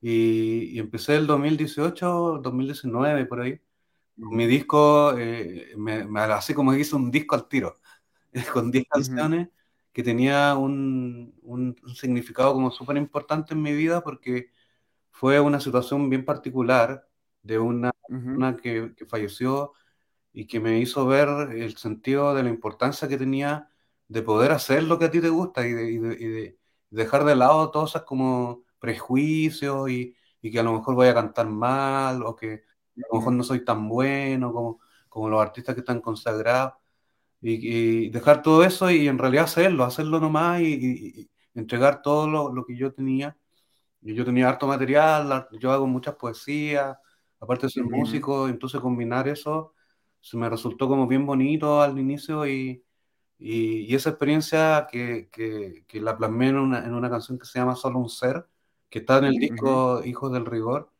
Y, 0.00 0.76
y 0.76 0.78
empecé 0.80 1.16
el 1.16 1.26
2018, 1.26 2.40
2019, 2.42 3.26
por 3.26 3.40
ahí. 3.42 3.60
Mi 4.16 4.46
disco, 4.46 5.16
eh, 5.18 5.74
me, 5.76 6.04
me, 6.04 6.20
así 6.20 6.54
como 6.54 6.74
hice 6.74 6.96
un 6.96 7.10
disco 7.10 7.34
al 7.36 7.48
tiro, 7.48 7.80
con 8.52 8.70
10 8.70 8.86
canciones 8.88 9.48
que 9.92 10.02
tenía 10.02 10.56
un, 10.56 11.34
un, 11.42 11.76
un 11.82 11.94
significado 11.94 12.52
como 12.54 12.70
súper 12.72 12.96
importante 12.96 13.54
en 13.54 13.62
mi 13.62 13.72
vida 13.72 14.02
porque 14.02 14.50
fue 15.14 15.40
una 15.40 15.60
situación 15.60 16.10
bien 16.10 16.24
particular 16.24 17.08
de 17.42 17.58
una 17.58 17.92
uh 18.08 18.14
-huh. 18.14 18.60
que, 18.60 18.94
que, 18.96 19.06
falleció 19.06 19.72
y 20.32 20.46
que 20.46 20.60
me 20.60 20.80
hizo 20.80 21.06
ver 21.06 21.28
el 21.52 21.76
sentido 21.76 22.34
de 22.34 22.42
la 22.42 22.50
importancia 22.50 23.08
que 23.08 23.16
tenía 23.18 23.70
de 24.08 24.22
poder 24.22 24.52
hacer 24.52 24.82
lo 24.84 24.98
que 24.98 25.06
a 25.06 25.10
ti 25.12 25.20
te 25.20 25.28
gusta 25.30 25.66
y 25.66 25.72
de, 25.72 25.90
y 25.92 25.98
de, 25.98 26.14
y 26.14 26.26
de 26.28 26.58
dejar 26.90 27.24
de 27.24 27.36
lado 27.36 27.70
todos 27.70 27.90
esos 27.92 28.02
como 28.04 28.64
prejuicios 28.80 29.88
y, 29.90 30.16
y, 30.42 30.50
que 30.50 30.60
a 30.60 30.62
lo 30.64 30.72
mejor 30.74 30.94
voy 30.96 31.08
a 31.08 31.14
cantar 31.14 31.48
mal 31.48 32.22
o 32.24 32.34
que 32.36 32.64
a 32.96 33.06
lo 33.12 33.18
mejor 33.18 33.32
no 33.34 33.44
soy 33.44 33.64
tan 33.64 33.88
bueno 33.88 34.52
como, 34.52 34.80
como 35.08 35.28
los 35.28 35.40
artistas 35.40 35.74
que 35.76 35.80
están 35.82 36.00
consagrados 36.00 36.74
y, 37.40 38.06
y 38.06 38.10
dejar 38.10 38.42
todo 38.42 38.64
eso 38.64 38.90
y 38.90 39.08
en 39.08 39.18
realidad 39.18 39.44
hacerlo, 39.44 39.84
hacerlo 39.84 40.20
nomás 40.20 40.60
y, 40.62 41.30
entregar 41.54 42.02
todo 42.02 42.28
lo, 42.28 42.52
lo 42.52 42.64
que 42.66 42.76
yo 42.76 42.92
tenía 42.92 43.36
yo 44.12 44.24
tenía 44.24 44.48
harto 44.48 44.66
material, 44.66 45.48
yo 45.58 45.72
hago 45.72 45.86
muchas 45.86 46.16
poesías, 46.16 46.96
aparte 47.40 47.68
ser 47.70 47.84
uh 47.84 47.86
-huh. 47.86 47.96
músico, 47.96 48.48
entonces 48.48 48.80
combinar 48.80 49.28
eso 49.28 49.72
se 50.20 50.38
me 50.38 50.48
resultó 50.48 50.88
como 50.88 51.06
bien 51.06 51.26
bonito 51.26 51.82
al 51.82 51.98
inicio 51.98 52.46
y, 52.46 52.82
y, 53.38 53.80
y 53.82 53.94
esa 53.94 54.10
experiencia 54.10 54.86
que, 54.90 55.28
que, 55.30 55.84
que, 55.86 56.00
la 56.00 56.16
plasmé 56.16 56.48
en 56.48 56.56
una, 56.56 56.84
en 56.84 56.94
una 56.94 57.10
canción 57.10 57.38
que 57.38 57.44
se 57.46 57.58
llama 57.58 57.76
Solo 57.76 57.98
un 57.98 58.08
Ser, 58.08 58.46
que 58.88 59.00
está 59.00 59.18
en 59.18 59.24
el 59.26 59.34
disco 59.34 59.96
uh 59.96 60.00
-huh. 60.00 60.06
Hijos 60.06 60.32
del 60.32 60.46
Rigor, 60.46 60.90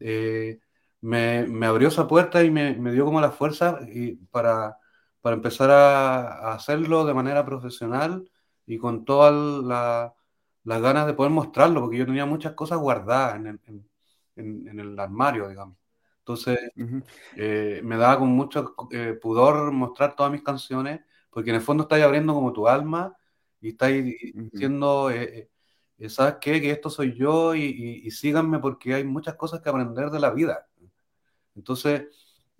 eh, 0.00 0.58
me, 1.00 1.46
me, 1.46 1.66
abrió 1.66 1.88
esa 1.88 2.08
puerta 2.08 2.42
y 2.42 2.50
me, 2.50 2.74
me, 2.76 2.92
dio 2.92 3.04
como 3.04 3.20
la 3.20 3.30
fuerza 3.30 3.78
y 3.92 4.16
para, 4.30 4.76
para 5.20 5.36
empezar 5.36 5.70
a, 5.70 6.50
a 6.50 6.54
hacerlo 6.54 7.04
de 7.04 7.14
manera 7.14 7.44
profesional 7.44 8.28
y 8.66 8.78
con 8.78 9.04
toda 9.04 9.30
la 9.30 10.14
las 10.64 10.80
ganas 10.82 11.06
de 11.06 11.14
poder 11.14 11.32
mostrarlo, 11.32 11.80
porque 11.82 11.98
yo 11.98 12.06
tenía 12.06 12.26
muchas 12.26 12.52
cosas 12.54 12.78
guardadas 12.78 13.36
en 13.36 13.46
el, 13.46 13.60
en, 13.66 13.88
en, 14.36 14.68
en 14.68 14.80
el 14.80 14.98
armario, 14.98 15.48
digamos. 15.48 15.76
Entonces, 16.20 16.58
uh 16.76 16.80
-huh. 16.82 17.04
eh, 17.36 17.80
me 17.84 17.96
daba 17.96 18.18
con 18.20 18.30
mucho 18.30 18.74
eh, 18.90 19.18
pudor 19.20 19.72
mostrar 19.72 20.16
todas 20.16 20.32
mis 20.32 20.42
canciones, 20.42 21.00
porque 21.30 21.50
en 21.50 21.56
el 21.56 21.62
fondo 21.62 21.82
estáis 21.84 22.04
abriendo 22.04 22.32
como 22.34 22.52
tu 22.52 22.66
alma 22.66 23.14
y 23.60 23.70
estáis 23.70 24.04
uh 24.04 24.38
-huh. 24.38 24.50
diciendo, 24.50 25.10
eh, 25.10 25.50
eh, 25.98 26.08
¿sabes 26.08 26.36
qué? 26.40 26.60
Que 26.60 26.70
esto 26.70 26.88
soy 26.90 27.14
yo 27.14 27.54
y, 27.54 27.62
y, 27.64 28.06
y, 28.06 28.10
síganme 28.10 28.58
porque 28.58 28.94
hay 28.94 29.04
muchas 29.04 29.34
cosas 29.36 29.60
que 29.60 29.68
aprender 29.68 30.10
de 30.10 30.20
la 30.20 30.30
vida. 30.30 30.66
Entonces, 31.54 32.08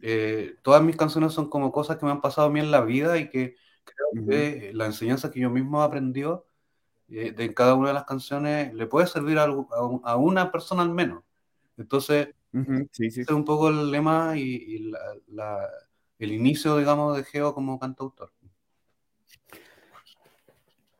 eh, 0.01 0.57
todas 0.63 0.83
mis 0.83 0.97
canciones 0.97 1.33
son 1.33 1.49
como 1.49 1.73
cosas 1.73 1.97
que 1.99 2.05
me 2.07 2.13
han 2.13 2.21
pasado 2.21 2.49
a 2.49 2.51
mí 2.51 2.61
en 2.61 2.71
la 2.71 2.83
vida 2.83 3.17
y 3.19 3.29
que 3.31 3.57
creo 3.85 4.09
uh 4.13 4.17
-huh. 4.17 4.29
que 4.29 4.73
la 4.75 4.87
enseñanza 4.87 5.31
que 5.31 5.41
yo 5.41 5.51
mismo 5.51 5.81
he 5.81 5.85
aprendido 5.87 6.47
eh, 7.09 7.33
de 7.33 7.55
cada 7.55 7.75
una 7.75 7.89
de 7.89 7.95
las 7.95 8.05
canciones 8.05 8.73
le 8.75 8.87
puede 8.87 9.07
servir 9.07 9.39
a, 9.39 9.45
a, 9.45 10.17
una 10.17 10.51
persona 10.51 10.83
al 10.83 10.91
menos. 10.91 11.23
Entonces, 11.77 12.29
sí, 12.93 13.11
sí. 13.11 13.21
es 13.23 13.31
un 13.31 13.45
poco 13.45 13.69
el 13.69 13.91
lema 13.91 14.37
y, 14.37 14.93
el 16.19 16.33
inicio, 16.33 16.79
digamos, 16.79 17.17
de 17.17 17.25
Geo 17.25 17.55
como 17.55 17.79
cantautor. 17.79 18.33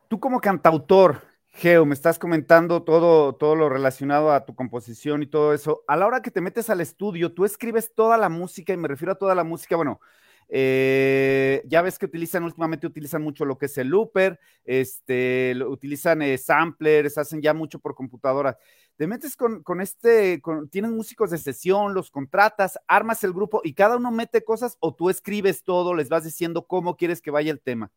Tú 0.07 0.19
como 0.19 0.39
cantautor, 0.39 1.21
Geo, 1.47 1.85
me 1.85 1.95
estás 1.95 2.19
comentando 2.19 2.83
todo, 2.83 3.33
todo 3.33 3.55
lo 3.55 3.69
relacionado 3.69 4.31
a 4.31 4.45
tu 4.45 4.53
composición 4.53 5.23
y 5.23 5.27
todo 5.27 5.53
eso. 5.53 5.83
A 5.87 5.95
la 5.95 6.05
hora 6.05 6.21
que 6.21 6.31
te 6.31 6.41
metes 6.41 6.69
al 6.69 6.81
estudio, 6.81 7.33
tú 7.33 7.45
escribes 7.45 7.93
toda 7.95 8.17
la 8.17 8.29
música, 8.29 8.73
y 8.73 8.77
me 8.77 8.87
refiero 8.87 9.13
a 9.13 9.17
toda 9.17 9.33
la 9.33 9.43
música, 9.43 9.75
bueno, 9.75 9.99
eh, 10.47 11.63
ya 11.65 11.81
ves 11.81 11.97
que 11.97 12.05
utilizan, 12.05 12.43
últimamente 12.43 12.87
utilizan 12.87 13.21
mucho 13.21 13.45
lo 13.45 13.57
que 13.57 13.65
es 13.65 13.77
el 13.77 13.87
looper, 13.87 14.39
este, 14.63 15.55
utilizan 15.65 16.21
eh, 16.21 16.37
samplers, 16.37 17.17
hacen 17.17 17.41
ya 17.41 17.53
mucho 17.53 17.79
por 17.79 17.95
computadora. 17.95 18.57
Te 18.95 19.07
metes 19.07 19.35
con, 19.35 19.63
con 19.63 19.81
este, 19.81 20.41
con, 20.41 20.69
músicos 20.95 21.31
de 21.31 21.37
sesión, 21.37 21.93
los 21.93 22.11
contratas, 22.11 22.79
armas 22.87 23.23
el 23.23 23.33
grupo 23.33 23.61
y 23.63 23.73
cada 23.73 23.97
uno 23.97 24.11
mete 24.11 24.43
cosas 24.43 24.77
o 24.79 24.93
tú 24.93 25.09
escribes 25.09 25.63
todo, 25.63 25.93
les 25.93 26.09
vas 26.09 26.23
diciendo 26.23 26.65
cómo 26.65 26.95
quieres 26.95 27.21
que 27.21 27.31
vaya 27.31 27.51
el 27.51 27.59
tema. 27.59 27.91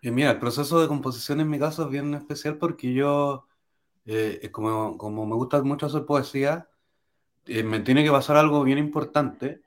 Y 0.00 0.10
mira, 0.10 0.32
el 0.32 0.38
proceso 0.40 0.80
de 0.80 0.88
composición 0.88 1.40
en 1.40 1.48
mi 1.48 1.60
caso 1.60 1.84
es 1.84 1.90
bien 1.90 2.12
especial 2.14 2.58
porque 2.58 2.92
yo, 2.92 3.46
eh, 4.04 4.48
como, 4.50 4.98
como, 4.98 5.26
me 5.26 5.36
gusta 5.36 5.62
mucho 5.62 5.86
hacer 5.86 6.04
poesía, 6.06 6.68
eh, 7.46 7.62
me 7.62 7.78
tiene 7.80 8.02
que 8.02 8.10
pasar 8.10 8.36
algo 8.36 8.64
bien 8.64 8.78
importante, 8.78 9.62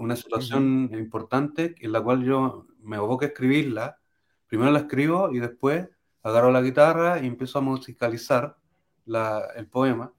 una 0.00 0.16
situación 0.16 0.90
importante 0.92 1.74
en 1.78 1.92
la 1.92 2.02
cual 2.02 2.24
yo 2.24 2.66
me 2.80 2.96
aboco 2.96 3.24
a 3.24 3.28
escribirla. 3.28 3.98
Primero 4.46 4.70
la 4.70 4.80
escribo 4.80 5.30
y 5.32 5.38
después 5.38 5.88
agarro 6.22 6.50
la 6.50 6.62
guitarra 6.62 7.22
y 7.22 7.26
empiezo 7.26 7.58
a 7.58 7.62
musicalizar 7.62 8.56
la, 9.04 9.44
el 9.56 9.66
poema. 9.68 10.12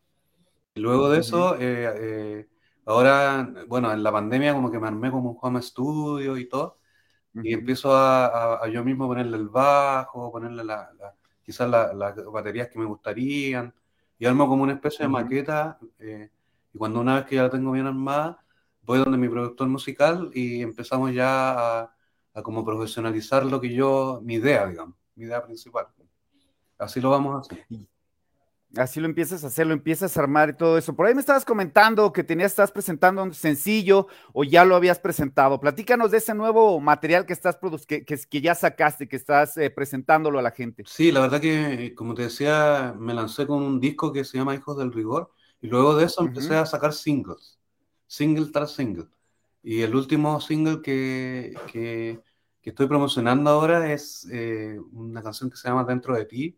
Y 0.76 0.80
luego 0.80 1.10
de 1.10 1.20
eso, 1.20 1.58
eh, 1.60 2.48
ahora, 2.86 3.54
bueno, 3.68 3.92
en 3.92 4.04
la 4.04 4.12
pandemia 4.12 4.54
como 4.54 4.72
que 4.72 4.80
me 4.80 4.88
armé 4.88 5.12
como 5.12 5.32
un 5.32 5.38
home 5.42 5.60
estudio 5.60 6.38
y 6.38 6.48
todo 6.48 6.82
y 7.34 7.54
empiezo 7.54 7.96
a, 7.96 8.68
yo 8.70 8.84
mismo 8.84 9.08
ponerle 9.08 9.38
el 9.38 9.50
bajo, 9.50 10.32
ponerle 10.32 10.64
la, 10.64 10.90
quizás 11.44 11.70
las 11.70 12.16
baterías 12.32 12.70
que 12.70 12.80
me 12.80 12.86
gustarían, 12.86 13.74
y 14.20 14.26
armo 14.26 14.48
como 14.48 14.64
una 14.64 14.74
especie 14.74 15.06
de 15.06 15.10
maqueta, 15.10 15.80
eh, 16.00 16.30
y 16.74 16.78
cuando 16.78 17.00
una 17.00 17.16
vez 17.16 17.26
que 17.26 17.36
ya 17.36 17.44
la 17.44 17.50
tengo 17.50 17.72
bien 17.72 17.88
armada, 17.88 18.41
voy 18.84 19.00
donde 19.00 19.18
mi 19.18 19.30
productor 19.30 19.68
musical 19.68 20.32
y 20.34 20.62
empezamos 20.62 21.14
ya 21.14 21.82
a, 21.82 21.96
a 22.34 22.42
como 22.42 22.66
profesionalizar 22.66 23.46
lo 23.46 23.60
que 23.62 23.74
yo, 23.74 24.22
mi 24.24 24.36
idea, 24.36 24.68
digamos, 24.68 24.96
mi 25.16 25.26
idea 25.26 25.44
principal. 25.44 25.88
Así 26.78 27.00
lo 27.00 27.12
vamos 27.12 27.36
a 27.36 27.40
hacer. 27.40 27.66
Así 28.78 29.02
lo 29.02 29.06
empiezas 29.06 29.44
a 29.44 29.48
hacer, 29.48 29.68
lo 29.68 29.74
empiezas 29.74 30.16
a 30.16 30.22
armar 30.22 30.50
y 30.50 30.54
todo 30.54 30.78
eso. 30.78 30.96
Por 30.96 31.06
ahí 31.06 31.14
me 31.14 31.20
estabas 31.20 31.44
comentando 31.44 32.14
que 32.14 32.24
tenías, 32.24 32.54
estás 32.54 32.72
presentando 32.72 33.22
un 33.22 33.34
sencillo 33.34 34.08
o 34.32 34.46
ya 34.46 34.64
lo 34.64 34.78
habías 34.78 34.98
presentado. 34.98 35.60
Platícanos 35.60 36.10
de 36.12 36.20
ese 36.20 36.34
nuevo 36.34 36.80
material 36.80 37.26
que 37.26 37.34
estás 37.34 37.60
que, 37.86 38.06
que, 38.06 38.18
que 38.18 38.42
ya 38.42 38.56
sacaste, 38.56 39.10
que 39.10 39.18
estás 39.18 39.58
eh, 39.58 39.70
presentándolo 39.70 40.40
a 40.40 40.42
la 40.42 40.52
gente. 40.52 40.84
Sí, 40.88 41.12
la 41.12 41.20
verdad 41.20 41.42
que, 41.42 41.94
como 41.96 42.14
te 42.14 42.24
decía, 42.24 42.96
me 42.98 43.14
lancé 43.14 43.46
con 43.46 43.62
un 43.62 43.80
disco 43.82 44.14
que 44.14 44.24
se 44.24 44.38
llama 44.38 44.56
Hijos 44.56 44.78
del 44.78 44.94
Rigor 44.94 45.32
y 45.60 45.68
luego 45.68 45.96
de 45.96 46.06
eso 46.06 46.22
empecé 46.22 46.56
a 46.56 46.66
sacar 46.66 46.94
singles, 46.94 47.60
single 48.12 48.48
tras 48.52 48.72
single. 48.72 49.08
Y 49.64 49.82
el 49.82 49.96
último 49.96 50.42
single 50.42 50.82
que, 50.82 51.54
que, 51.72 52.20
estoy 52.64 52.88
promocionando 52.88 53.50
ahora 53.50 53.92
es 53.94 54.28
eh, 54.32 54.78
una 54.92 55.22
canción 55.24 55.50
que 55.50 55.58
se 55.58 55.68
llama 55.70 55.86
Dentro 55.86 56.16
de 56.16 56.26
ti 56.26 56.58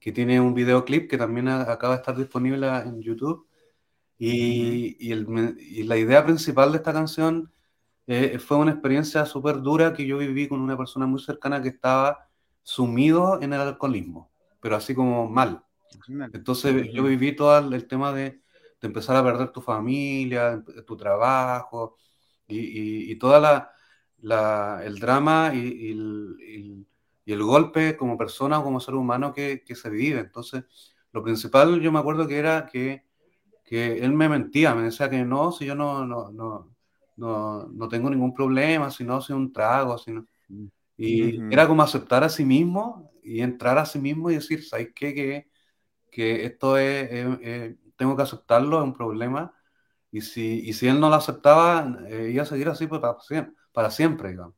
que 0.00 0.12
tiene 0.12 0.40
un 0.40 0.54
videoclip 0.54 1.08
que 1.10 1.18
también 1.18 1.48
acaba 1.48 1.94
de 1.94 2.00
estar 2.00 2.16
disponible 2.16 2.66
en 2.66 3.02
YouTube. 3.02 3.46
Y, 4.18 4.96
y, 4.98 5.84
la 5.84 5.96
idea 5.96 6.24
principal 6.24 6.72
de 6.72 6.78
esta 6.78 6.92
canción 6.92 7.52
eh, 8.06 8.38
fue 8.38 8.56
una 8.56 8.72
experiencia 8.72 9.24
súper 9.26 9.60
dura 9.60 9.92
que 9.92 10.06
yo 10.06 10.18
viví 10.18 10.48
con 10.48 10.60
una 10.60 10.76
persona 10.76 11.06
muy 11.06 11.20
cercana 11.20 11.62
que 11.62 11.68
estaba 11.68 12.28
sumido 12.62 13.40
en 13.42 13.52
el 13.52 13.60
alcoholismo, 13.60 14.30
pero 14.60 14.76
así 14.76 14.94
como 14.94 15.28
mal. 15.28 15.62
Entonces 16.32 16.92
yo 16.92 17.02
viví 17.04 17.36
todo 17.36 17.58
el, 17.58 17.86
tema 17.86 18.12
de, 18.12 18.40
de, 18.80 18.86
empezar 18.86 19.16
a 19.16 19.24
perder 19.24 19.50
tu 19.52 19.60
familia, 19.60 20.62
tu 20.86 20.96
trabajo 20.96 21.96
y, 22.48 23.12
y 23.12 23.16
toda 23.18 23.40
la, 23.40 23.70
la, 24.22 24.82
el 24.84 24.98
drama 24.98 25.52
y, 25.54 25.90
el, 25.90 26.86
y 27.24 27.32
el 27.32 27.42
golpe 27.42 27.96
como 27.96 28.18
persona 28.18 28.58
o 28.58 28.64
como 28.64 28.80
ser 28.80 28.94
humano 28.94 29.32
que, 29.32 29.62
que, 29.64 29.74
se 29.74 29.90
vive. 29.90 30.20
Entonces, 30.20 30.64
lo 31.12 31.22
principal 31.22 31.80
yo 31.80 31.92
me 31.92 31.98
acuerdo 31.98 32.26
que 32.26 32.38
era 32.38 32.66
que, 32.66 33.04
que 33.64 33.98
él 33.98 34.12
me 34.12 34.28
mentía, 34.28 34.74
me 34.74 34.82
decía 34.82 35.08
que 35.08 35.24
no, 35.24 35.52
si 35.52 35.66
yo 35.66 35.74
no, 35.74 36.04
no, 36.06 36.30
no, 36.30 36.74
no, 37.16 37.68
no 37.68 37.88
tengo 37.88 38.10
ningún 38.10 38.34
problema, 38.34 38.90
si 38.90 39.04
no, 39.04 39.20
soy 39.20 39.36
un 39.36 39.52
trago, 39.52 39.98
si 39.98 40.12
Y 40.96 41.40
era 41.52 41.66
como 41.66 41.82
aceptar 41.82 42.24
a 42.24 42.28
sí 42.28 42.44
mismo 42.44 43.12
y 43.22 43.40
entrar 43.40 43.78
a 43.78 43.86
sí 43.86 43.98
mismo 43.98 44.30
y 44.30 44.34
decir, 44.34 44.64
¿sabes 44.64 44.90
qué? 44.94 45.14
Que, 45.14 45.50
que 46.10 46.44
esto 46.44 46.76
es, 46.76 47.08
tengo 48.00 48.16
que 48.16 48.22
aceptarlo, 48.22 48.78
es 48.78 48.84
un 48.84 48.94
problema. 48.94 49.54
Y 50.10 50.22
si, 50.22 50.60
y 50.68 50.72
si 50.72 50.88
él 50.88 51.00
no 51.00 51.08
lo 51.10 51.16
aceptaba, 51.16 51.98
eh, 52.08 52.30
iba 52.32 52.42
a 52.42 52.46
seguir 52.46 52.68
así 52.68 52.86
pues, 52.88 53.00
para, 53.00 53.18
para 53.72 53.90
siempre, 53.90 54.30
digamos. 54.30 54.56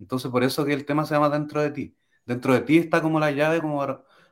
Entonces, 0.00 0.30
por 0.30 0.44
eso 0.44 0.64
que 0.64 0.72
el 0.74 0.86
tema 0.86 1.04
se 1.06 1.14
llama 1.14 1.30
Dentro 1.30 1.62
de 1.62 1.70
ti 1.72 1.98
dentro 2.28 2.52
de 2.52 2.60
ti 2.60 2.78
está 2.78 3.02
como 3.02 3.18
la 3.18 3.32
llave 3.32 3.60
como 3.60 3.78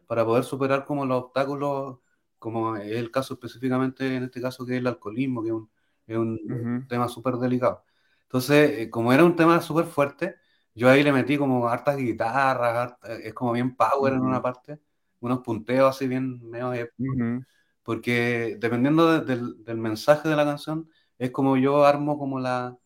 para, 0.07 0.25
poder 0.25 0.45
superar 0.45 0.85
como 0.85 1.07
los 1.07 1.25
obstáculos, 1.25 1.99
como 2.39 2.77
es 2.77 2.93
el 2.93 3.11
caso 3.11 3.35
específicamente 3.35 4.17
en 4.17 4.25
este 4.25 4.41
caso 4.41 4.67
que 4.67 4.75
es 4.75 4.81
el 4.81 4.87
alcoholismo, 4.87 5.43
que 5.43 5.49
es 6.13 6.19
un, 6.19 6.87
tema 6.89 7.09
súper 7.09 7.37
delicado. 7.37 7.85
Entonces, 8.25 8.81
eh, 8.81 8.91
como 8.91 9.13
era 9.13 9.25
un 9.25 9.35
tema 9.35 9.61
súper 9.63 9.87
fuerte, 9.87 10.37
yo 10.75 10.91
ahí 10.91 11.03
le 11.03 11.13
metí 11.13 11.39
como 11.39 11.69
hartas 11.69 11.97
guitarras, 11.97 12.95
es 13.23 13.33
como 13.33 13.53
bien 13.53 13.75
power 13.75 14.13
en 14.13 14.21
una 14.21 14.43
parte, 14.43 14.79
unos 15.21 15.41
punteos 15.41 15.97
así 15.97 16.07
bien 16.07 16.39
medio 16.51 16.71
porque 17.87 18.57
dependiendo 18.59 19.21
del, 19.21 19.79
mensaje 19.79 20.29
de 20.29 20.35
la 20.35 20.45
canción, 20.45 20.91
es 21.19 21.31
como 21.31 21.57
yo 21.57 21.87
armo 21.87 22.19
como 22.19 22.41
la, 22.41 22.77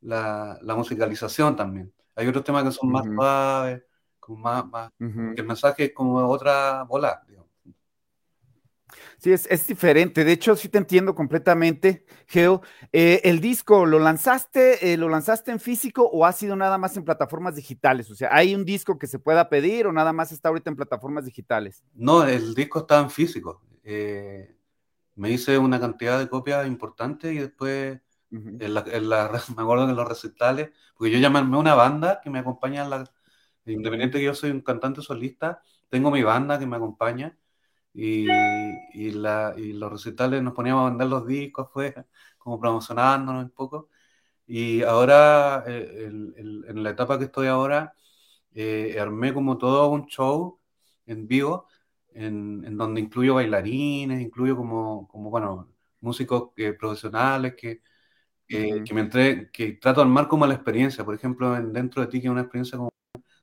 la, 0.00 0.74
musicalización 0.76 1.54
también. 1.54 1.94
Hay 2.16 2.26
otros 2.26 2.42
temas 2.42 2.64
que 2.64 2.72
son 2.72 2.90
más 2.90 3.04
suaves, 3.04 3.84
más, 4.26 4.64
el 5.00 5.46
mensaje 5.46 5.84
es 5.84 5.94
como 5.94 6.18
otra 6.28 6.82
bola. 6.82 7.22
Sí, 9.18 9.30
es, 9.30 9.66
diferente. 9.68 10.24
De 10.24 10.32
hecho, 10.32 10.56
sí 10.56 10.68
te 10.68 10.78
entiendo 10.78 11.14
completamente, 11.14 12.04
Geo. 12.26 12.60
Eh, 12.92 13.20
¿El 13.22 13.40
disco 13.40 13.86
lo 13.86 14.00
lanzaste, 14.00 14.92
eh, 14.92 14.96
lo 14.96 15.08
lanzaste 15.08 15.52
en 15.52 15.60
físico 15.60 16.02
o 16.02 16.26
ha 16.26 16.32
sido 16.32 16.56
nada 16.56 16.78
más 16.78 16.96
en 16.96 17.04
plataformas 17.04 17.54
digitales? 17.54 18.10
O 18.10 18.16
sea, 18.16 18.30
¿hay 18.32 18.56
un 18.56 18.64
disco 18.64 18.98
que 18.98 19.06
se 19.06 19.20
pueda 19.20 19.48
pedir 19.48 19.86
o 19.86 19.92
nada 19.92 20.12
más 20.12 20.32
está 20.32 20.48
ahorita 20.48 20.70
en 20.70 20.76
plataformas 20.76 21.26
digitales? 21.26 21.84
No, 21.94 22.24
el 22.24 22.54
disco 22.54 22.80
está 22.80 22.98
en 22.98 23.10
físico. 23.10 23.62
Eh, 23.90 24.54
me 25.16 25.30
hice 25.30 25.58
una 25.58 25.80
cantidad 25.80 26.18
de 26.18 26.28
copias 26.28 26.66
importantes 26.66 27.32
y 27.32 27.38
después 27.38 28.00
en 28.30 28.74
la, 28.74 28.84
me 29.56 29.62
acuerdo 29.62 29.86
de 29.86 29.94
los 29.94 30.06
recitales, 30.08 30.70
porque 30.96 31.12
yo 31.12 31.18
llamé 31.18 31.38
a 31.38 31.42
una 31.42 31.74
banda 31.74 32.20
que 32.22 32.30
me 32.30 32.40
acompaña 32.40 32.84
en 32.84 32.90
la, 32.90 33.04
Independiente 33.66 34.18
que 34.18 34.24
yo 34.24 34.34
soy 34.34 34.50
un 34.50 34.62
cantante 34.62 35.02
solista, 35.02 35.62
tengo 35.88 36.10
mi 36.10 36.22
banda 36.22 36.58
que 36.58 36.66
me 36.66 36.76
acompaña 36.76 37.38
y, 37.94 38.26
y, 38.94 39.10
la, 39.12 39.54
y 39.56 39.72
los 39.74 39.92
recitales 39.92 40.42
nos 40.42 40.54
poníamos 40.54 40.86
a 40.86 40.90
vender 40.90 41.08
los 41.08 41.26
discos, 41.26 41.68
fue 41.72 41.94
como 42.38 42.60
promocionándonos 42.60 43.44
un 43.44 43.50
poco. 43.50 43.90
Y 44.46 44.82
ahora, 44.82 45.64
eh, 45.66 46.06
en 46.08 46.82
la 46.82 46.90
etapa 46.90 47.18
que 47.18 47.26
estoy 47.26 47.48
ahora, 47.48 47.94
eh, 48.54 48.98
armé 49.00 49.34
como 49.34 49.58
todo 49.58 49.88
un 49.88 50.06
show 50.06 50.60
en 51.06 51.28
vivo, 51.28 51.68
en, 52.14 52.64
en 52.64 52.76
donde 52.76 53.00
incluyo 53.00 53.34
bailarines, 53.34 54.20
incluyo 54.20 54.56
como, 54.56 55.08
como 55.08 55.30
bueno, 55.30 55.72
músicos 56.00 56.50
eh, 56.56 56.72
profesionales 56.72 57.54
que, 57.56 57.82
que 58.46 58.94
me 58.94 59.02
entré, 59.02 59.50
que 59.50 59.72
trato 59.72 60.00
de 60.00 60.06
armar 60.06 60.26
como 60.26 60.46
la 60.46 60.54
experiencia, 60.54 61.04
por 61.04 61.14
ejemplo, 61.14 61.50
dentro 61.60 62.02
de 62.02 62.08
ti, 62.08 62.20
que 62.20 62.28
es 62.28 62.30
una 62.30 62.42
experiencia 62.42 62.78
como 62.78 62.90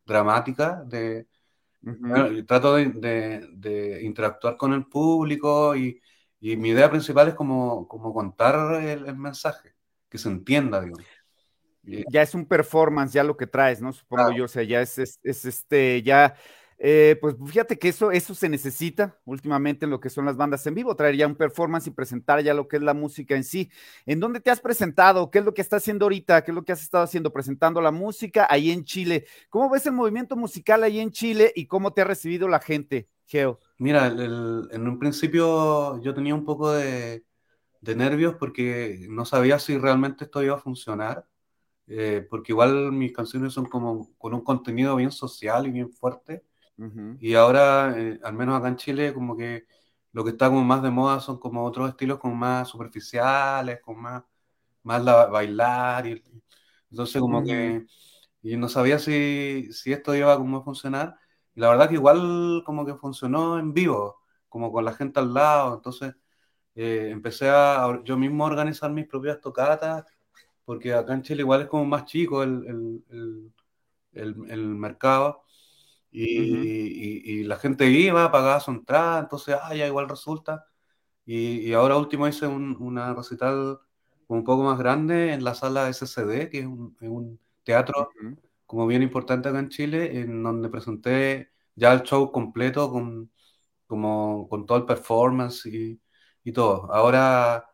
dramática 0.05 0.83
de... 0.85 1.27
trato 2.47 2.75
de, 2.75 3.99
interactuar 4.01 4.57
con 4.57 4.73
el 4.73 4.85
público 4.85 5.75
y, 5.75 6.01
mi 6.41 6.69
idea 6.69 6.91
principal 6.91 7.27
es 7.29 7.33
como, 7.33 7.87
como 7.87 8.13
contar 8.13 8.81
el, 8.83 9.17
mensaje, 9.17 9.73
que 10.09 10.17
se 10.19 10.29
entienda, 10.29 10.79
digamos. 10.79 11.05
Ya 11.83 12.21
es 12.21 12.35
un 12.35 12.45
performance, 12.45 13.13
ya 13.13 13.23
lo 13.23 13.37
que 13.37 13.47
traes, 13.47 13.81
¿no? 13.81 13.91
Supongo 13.93 14.31
yo, 14.31 14.45
o 14.45 14.47
sea, 14.47 14.63
ya 14.63 14.81
es, 14.81 14.97
es, 14.97 15.19
es 15.23 15.45
este, 15.45 16.01
ya 16.03 16.35
eh, 16.77 17.17
pues 17.21 17.35
fíjate 17.45 17.79
que 17.79 17.89
eso, 17.89 18.11
eso 18.11 18.35
se 18.35 18.49
necesita 18.49 19.17
últimamente 19.25 19.85
en 19.85 19.91
lo 19.91 19.99
que 19.99 20.09
son 20.09 20.25
las 20.25 20.35
bandas 20.35 20.65
en 20.67 20.75
vivo, 20.75 20.95
traer 20.95 21.15
ya 21.15 21.27
un 21.27 21.35
performance 21.35 21.87
y 21.87 21.91
presentar 21.91 22.41
ya 22.43 22.53
lo 22.53 22.67
que 22.67 22.77
es 22.77 22.83
la 22.83 22.93
música 22.93 23.35
en 23.35 23.43
sí. 23.43 23.71
¿En 24.05 24.19
dónde 24.19 24.41
te 24.41 24.51
has 24.51 24.59
presentado? 24.59 25.31
¿Qué 25.31 25.39
es 25.39 25.45
lo 25.45 25.53
que 25.53 25.61
estás 25.61 25.83
haciendo 25.83 26.05
ahorita? 26.05 26.43
¿Qué 26.43 26.51
es 26.51 26.55
lo 26.55 26.65
que 26.65 26.73
has 26.73 26.81
estado 26.81 27.03
haciendo? 27.05 27.31
Presentando 27.31 27.81
la 27.81 27.91
música 27.91 28.47
ahí 28.49 28.71
en 28.71 28.83
Chile. 28.83 29.25
¿Cómo 29.49 29.69
ves 29.69 29.85
el 29.85 29.93
movimiento 29.93 30.35
musical 30.35 30.83
ahí 30.83 30.99
en 30.99 31.11
Chile 31.11 31.53
y 31.55 31.65
cómo 31.67 31.93
te 31.93 32.01
ha 32.01 32.05
recibido 32.05 32.47
la 32.47 32.59
gente, 32.59 33.07
Geo? 33.25 33.59
Mira, 33.77 34.07
en 34.07 34.87
un 34.87 34.99
principio 34.99 36.01
yo 36.01 36.13
tenía 36.13 36.33
un 36.33 36.45
poco 36.45 36.71
de, 36.71 37.25
de 37.81 37.95
nervios 37.95 38.35
porque 38.39 39.05
no 39.09 39.25
sabía 39.25 39.59
si 39.59 39.77
realmente 39.77 40.25
esto 40.25 40.43
iba 40.43 40.55
a 40.55 40.59
funcionar, 40.59 41.27
eh, 41.87 42.27
porque 42.29 42.53
igual 42.53 42.91
mis 42.93 43.13
canciones 43.13 43.53
son 43.53 43.65
como 43.67 44.13
con 44.17 44.33
un 44.33 44.43
contenido 44.43 44.95
bien 44.97 45.11
social 45.11 45.67
y 45.67 45.71
bien 45.71 45.91
fuerte, 45.91 46.43
Y 47.19 47.35
ahora, 47.35 47.93
eh, 47.97 48.19
al 48.23 48.33
menos 48.33 48.57
acá 48.59 48.67
en 48.67 48.75
Chile, 48.77 49.13
como 49.13 49.37
que 49.37 49.65
lo 50.11 50.23
que 50.23 50.31
está 50.31 50.47
como 50.49 50.63
más 50.63 50.83
de 50.83 50.91
moda 50.91 51.19
son 51.19 51.39
como 51.39 51.63
otros 51.65 51.89
estilos 51.89 52.19
como 52.19 52.35
más 52.35 52.67
superficiales, 52.69 53.81
con 53.81 54.01
más, 54.01 54.23
más 54.83 55.03
la, 55.03 55.25
bailar, 55.27 56.07
y 56.07 56.23
entonces 56.91 57.21
como 57.21 57.43
ujú, 57.43 57.45
que 57.45 57.85
y 58.43 58.57
no 58.57 58.69
sabía 58.69 58.99
si, 58.99 59.69
si 59.73 59.93
esto 59.93 60.15
iba 60.15 60.37
como 60.37 60.57
a 60.59 60.63
funcionar. 60.63 61.17
Y 61.55 61.61
la 61.61 61.69
verdad 61.69 61.89
que 61.89 61.95
igual 61.95 62.63
como 62.65 62.85
que 62.85 62.95
funcionó 62.95 63.59
en 63.59 63.73
vivo, 63.73 64.21
como 64.49 64.71
con 64.71 64.85
la 64.85 64.93
gente 64.93 65.19
al 65.19 65.33
lado. 65.33 65.75
Entonces 65.75 66.15
eh, 66.75 67.09
empecé 67.11 67.49
a 67.49 68.01
yo 68.03 68.17
mismo 68.17 68.45
a 68.45 68.47
organizar 68.49 68.91
mis 68.91 69.07
propias 69.07 69.41
tocatas, 69.41 70.05
porque 70.65 70.93
acá 70.93 71.13
en 71.13 71.23
Chile 71.23 71.41
igual 71.43 71.61
es 71.63 71.67
como 71.67 71.85
más 71.85 72.05
chico 72.05 72.43
el, 72.43 72.65
el, 72.67 73.05
el, 73.11 73.53
el- 74.13 74.51
el 74.51 74.75
mercado. 76.19 76.45
ujú, 76.45 76.67
Y, 76.67 77.21
y- 77.37 77.41
y 77.41 77.43
la 77.43 77.57
gente 77.57 77.87
iba, 77.89 78.31
pagaba 78.31 78.59
su 78.59 78.71
entrada, 78.71 79.19
entonces, 79.19 79.55
ah, 79.61 79.75
ya 79.75 79.87
igual 79.87 80.09
resulta. 80.09 80.65
Y, 81.25 81.59
y 81.69 81.73
ahora 81.73 81.97
último 81.97 82.27
hice 82.27 82.47
un, 82.47 82.77
una 82.79 83.13
recital 83.13 83.79
un 84.27 84.43
poco 84.43 84.63
más 84.63 84.77
grande 84.79 85.33
en 85.33 85.43
la 85.43 85.55
sala 85.55 85.89
SCD, 85.89 86.49
que 86.49 86.59
es 86.59 86.65
un, 86.65 86.95
es 87.01 87.09
un 87.09 87.39
teatro 87.63 88.15
ujú, 88.21 88.37
como 88.65 88.87
bien 88.87 89.03
importante 89.03 89.49
acá 89.49 89.59
en 89.59 89.69
Chile, 89.69 90.19
en 90.21 90.43
donde 90.43 90.69
presenté 90.69 91.51
ya 91.75 91.93
el 91.93 92.03
show 92.03 92.31
completo 92.31 92.89
con, 92.91 93.31
como, 93.87 94.47
con 94.49 94.65
todo 94.65 94.77
el 94.79 94.85
performance 94.85 95.65
y, 95.67 96.01
y 96.43 96.51
todo. 96.53 96.91
Ahora 96.93 97.65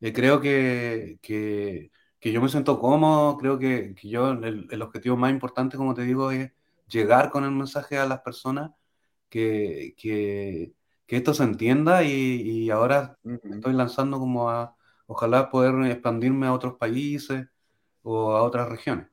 eh, 0.00 0.12
creo 0.12 0.40
que, 0.40 1.18
que, 1.22 1.90
que 2.20 2.32
yo 2.32 2.40
me 2.42 2.48
siento 2.48 2.78
cómodo, 2.80 3.36
creo 3.38 3.58
que, 3.58 3.94
que 3.94 4.08
yo 4.08 4.30
el, 4.32 4.68
el 4.70 4.82
objetivo 4.82 5.16
más 5.16 5.30
importante, 5.32 5.76
como 5.76 5.94
te 5.94 6.02
digo, 6.02 6.30
es 6.30 6.52
llegar 6.88 7.30
con 7.30 7.44
el 7.44 7.50
mensaje 7.52 7.98
a 7.98 8.06
las 8.06 8.20
personas, 8.20 8.70
que, 9.28 9.94
que, 9.96 10.72
que 11.06 11.16
esto 11.16 11.34
se 11.34 11.42
entienda 11.44 12.04
y, 12.04 12.10
y 12.42 12.70
ahora 12.70 13.18
estoy 13.24 13.72
lanzando 13.74 14.18
como 14.18 14.50
a, 14.50 14.76
ojalá 15.06 15.50
poder 15.50 15.74
expandirme 15.90 16.46
a 16.46 16.52
otros 16.52 16.74
países 16.76 17.46
o 18.02 18.32
a 18.32 18.42
otras 18.42 18.68
regiones. 18.68 19.08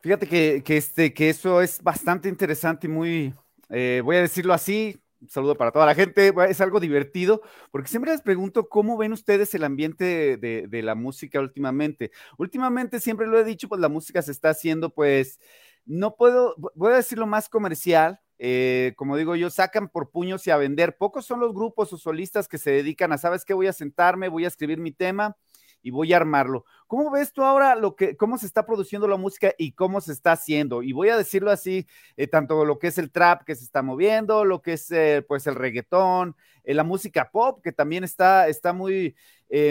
Fíjate 0.00 0.26
que, 0.26 0.62
que, 0.62 0.76
este, 0.76 1.14
que 1.14 1.30
eso 1.30 1.62
es 1.62 1.82
bastante 1.82 2.28
interesante 2.28 2.86
y 2.86 2.90
muy, 2.90 3.34
eh, 3.70 4.02
voy 4.04 4.16
a 4.16 4.20
decirlo 4.20 4.52
así, 4.52 5.00
un 5.18 5.30
saludo 5.30 5.56
para 5.56 5.72
toda 5.72 5.86
la 5.86 5.94
gente, 5.94 6.34
es 6.50 6.60
algo 6.60 6.78
divertido, 6.78 7.40
porque 7.70 7.88
siempre 7.88 8.12
les 8.12 8.20
pregunto 8.20 8.68
cómo 8.68 8.98
ven 8.98 9.14
ustedes 9.14 9.54
el 9.54 9.64
ambiente 9.64 10.36
de- 10.36 10.66
de 10.68 10.82
la 10.82 10.94
música 10.94 11.40
últimamente. 11.40 12.10
Últimamente, 12.36 13.00
siempre 13.00 13.26
lo 13.26 13.38
he 13.38 13.44
dicho, 13.44 13.66
pues 13.66 13.80
la 13.80 13.88
música 13.88 14.20
se 14.20 14.32
está 14.32 14.50
haciendo, 14.50 14.90
pues, 14.90 15.40
no 15.86 16.16
puedo, 16.16 16.54
voy 16.74 16.92
a 16.92 16.96
decirlo 16.96 17.26
más 17.26 17.48
comercial, 17.48 18.20
eh, 18.38 18.94
como 18.96 19.16
digo 19.16 19.36
yo, 19.36 19.50
sacan 19.50 19.88
por 19.88 20.10
puños 20.10 20.46
y 20.46 20.50
a 20.50 20.56
vender. 20.56 20.96
Pocos 20.96 21.24
son 21.26 21.40
los 21.40 21.54
grupos 21.54 21.92
o 21.92 21.98
solistas 21.98 22.48
que 22.48 22.58
se 22.58 22.70
dedican 22.70 23.12
a, 23.12 23.18
¿sabes 23.18 23.44
qué? 23.44 23.54
Voy 23.54 23.66
a 23.66 23.72
sentarme, 23.72 24.28
voy 24.28 24.44
a 24.44 24.48
escribir 24.48 24.78
mi 24.78 24.92
tema 24.92 25.36
y 25.82 25.90
voy 25.90 26.12
a 26.12 26.16
armarlo. 26.16 26.64
¿Cómo 26.86 27.10
ves 27.10 27.32
tú 27.32 27.42
ahora 27.42 27.76
lo 27.76 27.94
que, 27.94 28.16
cómo 28.16 28.38
se 28.38 28.46
está 28.46 28.64
produciendo 28.64 29.06
la 29.06 29.16
música 29.16 29.52
y 29.58 29.72
cómo 29.72 30.00
se 30.00 30.12
está 30.12 30.32
haciendo? 30.32 30.82
Y 30.82 30.92
voy 30.92 31.10
a 31.10 31.16
decirlo 31.16 31.50
así, 31.50 31.86
eh, 32.16 32.26
tanto 32.26 32.64
lo 32.64 32.78
que 32.78 32.88
es 32.88 32.98
el 32.98 33.10
trap 33.10 33.44
que 33.44 33.54
se 33.54 33.64
está 33.64 33.82
moviendo, 33.82 34.44
lo 34.44 34.62
que 34.62 34.74
es 34.74 34.90
eh, 34.90 35.24
pues 35.26 35.46
el 35.46 35.54
reggaetón, 35.54 36.34
la 36.64 36.82
música 36.82 37.30
pop 37.30 37.60
que 37.62 37.72
también 37.72 38.04
está, 38.04 38.48
está 38.48 38.72
muy, 38.72 39.14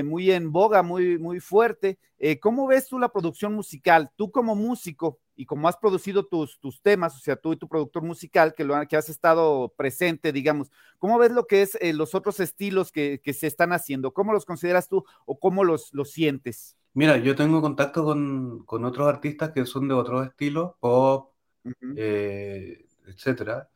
muy 0.04 0.32
en 0.32 0.52
boga, 0.52 0.84
muy, 0.84 1.18
muy 1.18 1.40
fuerte. 1.40 1.98
¿Cómo 2.40 2.68
ves 2.68 2.88
tú 2.88 3.00
la 3.00 3.10
producción 3.10 3.56
musical? 3.56 4.12
Tú 4.16 4.32
como 4.32 4.54
músico 4.56 5.20
y 5.36 5.46
como 5.46 5.68
has 5.68 5.78
producido 5.78 6.26
tus, 6.26 6.60
tus 6.60 6.82
temas, 6.82 7.16
o 7.16 7.20
sea, 7.20 7.36
tú 7.36 7.54
y 7.54 7.58
tu 7.58 7.68
productor 7.68 8.04
musical 8.04 8.54
que, 8.54 8.64
lo, 8.64 8.76
que 8.88 8.98
has 8.98 9.10
estado 9.10 9.74
presente, 9.76 10.32
digamos, 10.32 10.72
¿cómo 10.98 11.18
ves 11.18 11.32
lo 11.32 11.48
que 11.48 11.62
es 11.62 11.78
eh, 11.82 11.94
los 11.94 12.16
otros 12.16 12.40
estilos 12.40 12.92
que, 12.92 13.22
que, 13.24 13.34
se 13.34 13.48
están 13.48 13.74
haciendo? 13.74 14.14
¿Cómo 14.14 14.34
los 14.34 14.46
consideras 14.46 14.88
tú 14.88 15.04
o 15.26 15.40
cómo 15.40 15.64
los, 15.64 15.94
los 15.94 16.12
sientes? 16.12 16.78
Mira, 16.94 17.18
yo 17.18 17.36
tengo 17.36 17.62
contacto 17.62 18.04
con, 18.04 18.64
con 18.66 18.86
otros 18.86 19.08
artistas 19.08 19.52
que 19.52 19.66
son 19.66 19.88
de 19.88 19.96
otros 19.96 20.28
estilos, 20.28 20.74
pop, 20.80 21.34
Uh 21.64 21.70
-huh. 21.82 21.96
eh, 21.98 22.86
etcétera. 23.08 23.70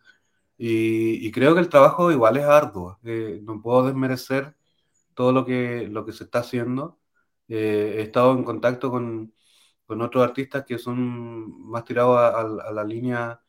Y, 0.58 1.26
y, 1.28 1.32
creo 1.32 1.54
que 1.54 1.62
el 1.62 1.70
trabajo 1.70 2.12
igual 2.12 2.38
es 2.38 2.46
arduo. 2.46 3.00
Eh, 3.04 3.40
no 3.44 3.62
puedo 3.62 3.86
desmerecer 3.86 4.56
todo 5.14 5.32
lo 5.32 5.46
que, 5.46 5.88
lo 5.90 6.06
que 6.06 6.14
se 6.14 6.26
está 6.26 6.40
haciendo. 6.40 7.00
Eh, 7.48 7.96
he 8.00 8.02
estado 8.04 8.34
en 8.34 8.44
contacto 8.44 8.92
con, 8.92 9.34
con, 9.88 10.02
otros 10.02 10.24
artistas 10.24 10.66
que 10.66 10.78
son 10.78 11.70
más 11.70 11.86
tirados 11.86 12.18
a, 12.18 12.28
a, 12.30 12.42
a 12.70 12.72
la 12.74 12.84
línea 12.84 13.42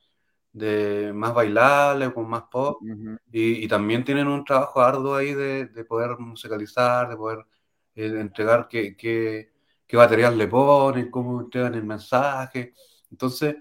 de 0.52 1.12
más 1.14 1.34
bailable, 1.34 2.12
con 2.12 2.28
más 2.28 2.44
pop. 2.50 2.78
Uh 2.82 2.86
-huh. 2.86 3.18
y, 3.32 3.64
y, 3.64 3.68
también 3.68 4.04
tienen 4.04 4.28
un 4.28 4.44
trabajo 4.44 4.80
arduo 4.80 5.14
ahí 5.14 5.34
de, 5.34 5.66
de 5.66 5.84
poder 5.84 6.18
musicalizar, 6.18 7.08
de 7.08 7.16
poder 7.16 7.46
eh, 7.94 8.06
entregar 8.20 8.68
qué, 8.68 8.96
qué, 8.96 9.52
qué 9.86 9.96
material 9.96 10.36
le 10.38 10.48
ponen, 10.48 11.10
cómo 11.10 11.40
entregan 11.40 11.74
el 11.74 11.84
mensaje. 11.84 12.74
Entonces, 13.10 13.56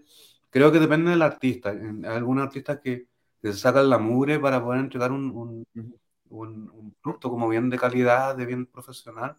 creo 0.49 0.71
que 0.71 0.79
depende 0.79 1.11
del 1.11 1.21
artista. 1.21 1.69
Hay 1.71 2.05
algunos 2.05 2.45
artistas 2.45 2.79
que, 2.83 3.07
que 3.41 3.53
se 3.53 3.59
sacan 3.59 3.89
la 3.89 3.97
mugre 3.99 4.39
para 4.39 4.63
poder 4.63 4.79
entregar 4.81 5.11
un, 5.11 5.31
un, 5.31 5.65
-huh. 5.75 5.99
un, 6.29 6.69
un 6.71 6.95
producto 7.01 7.29
como 7.29 7.47
bien 7.49 7.69
de 7.69 7.77
calidad, 7.79 8.35
de 8.35 8.45
bien 8.45 8.65
profesional 8.67 9.37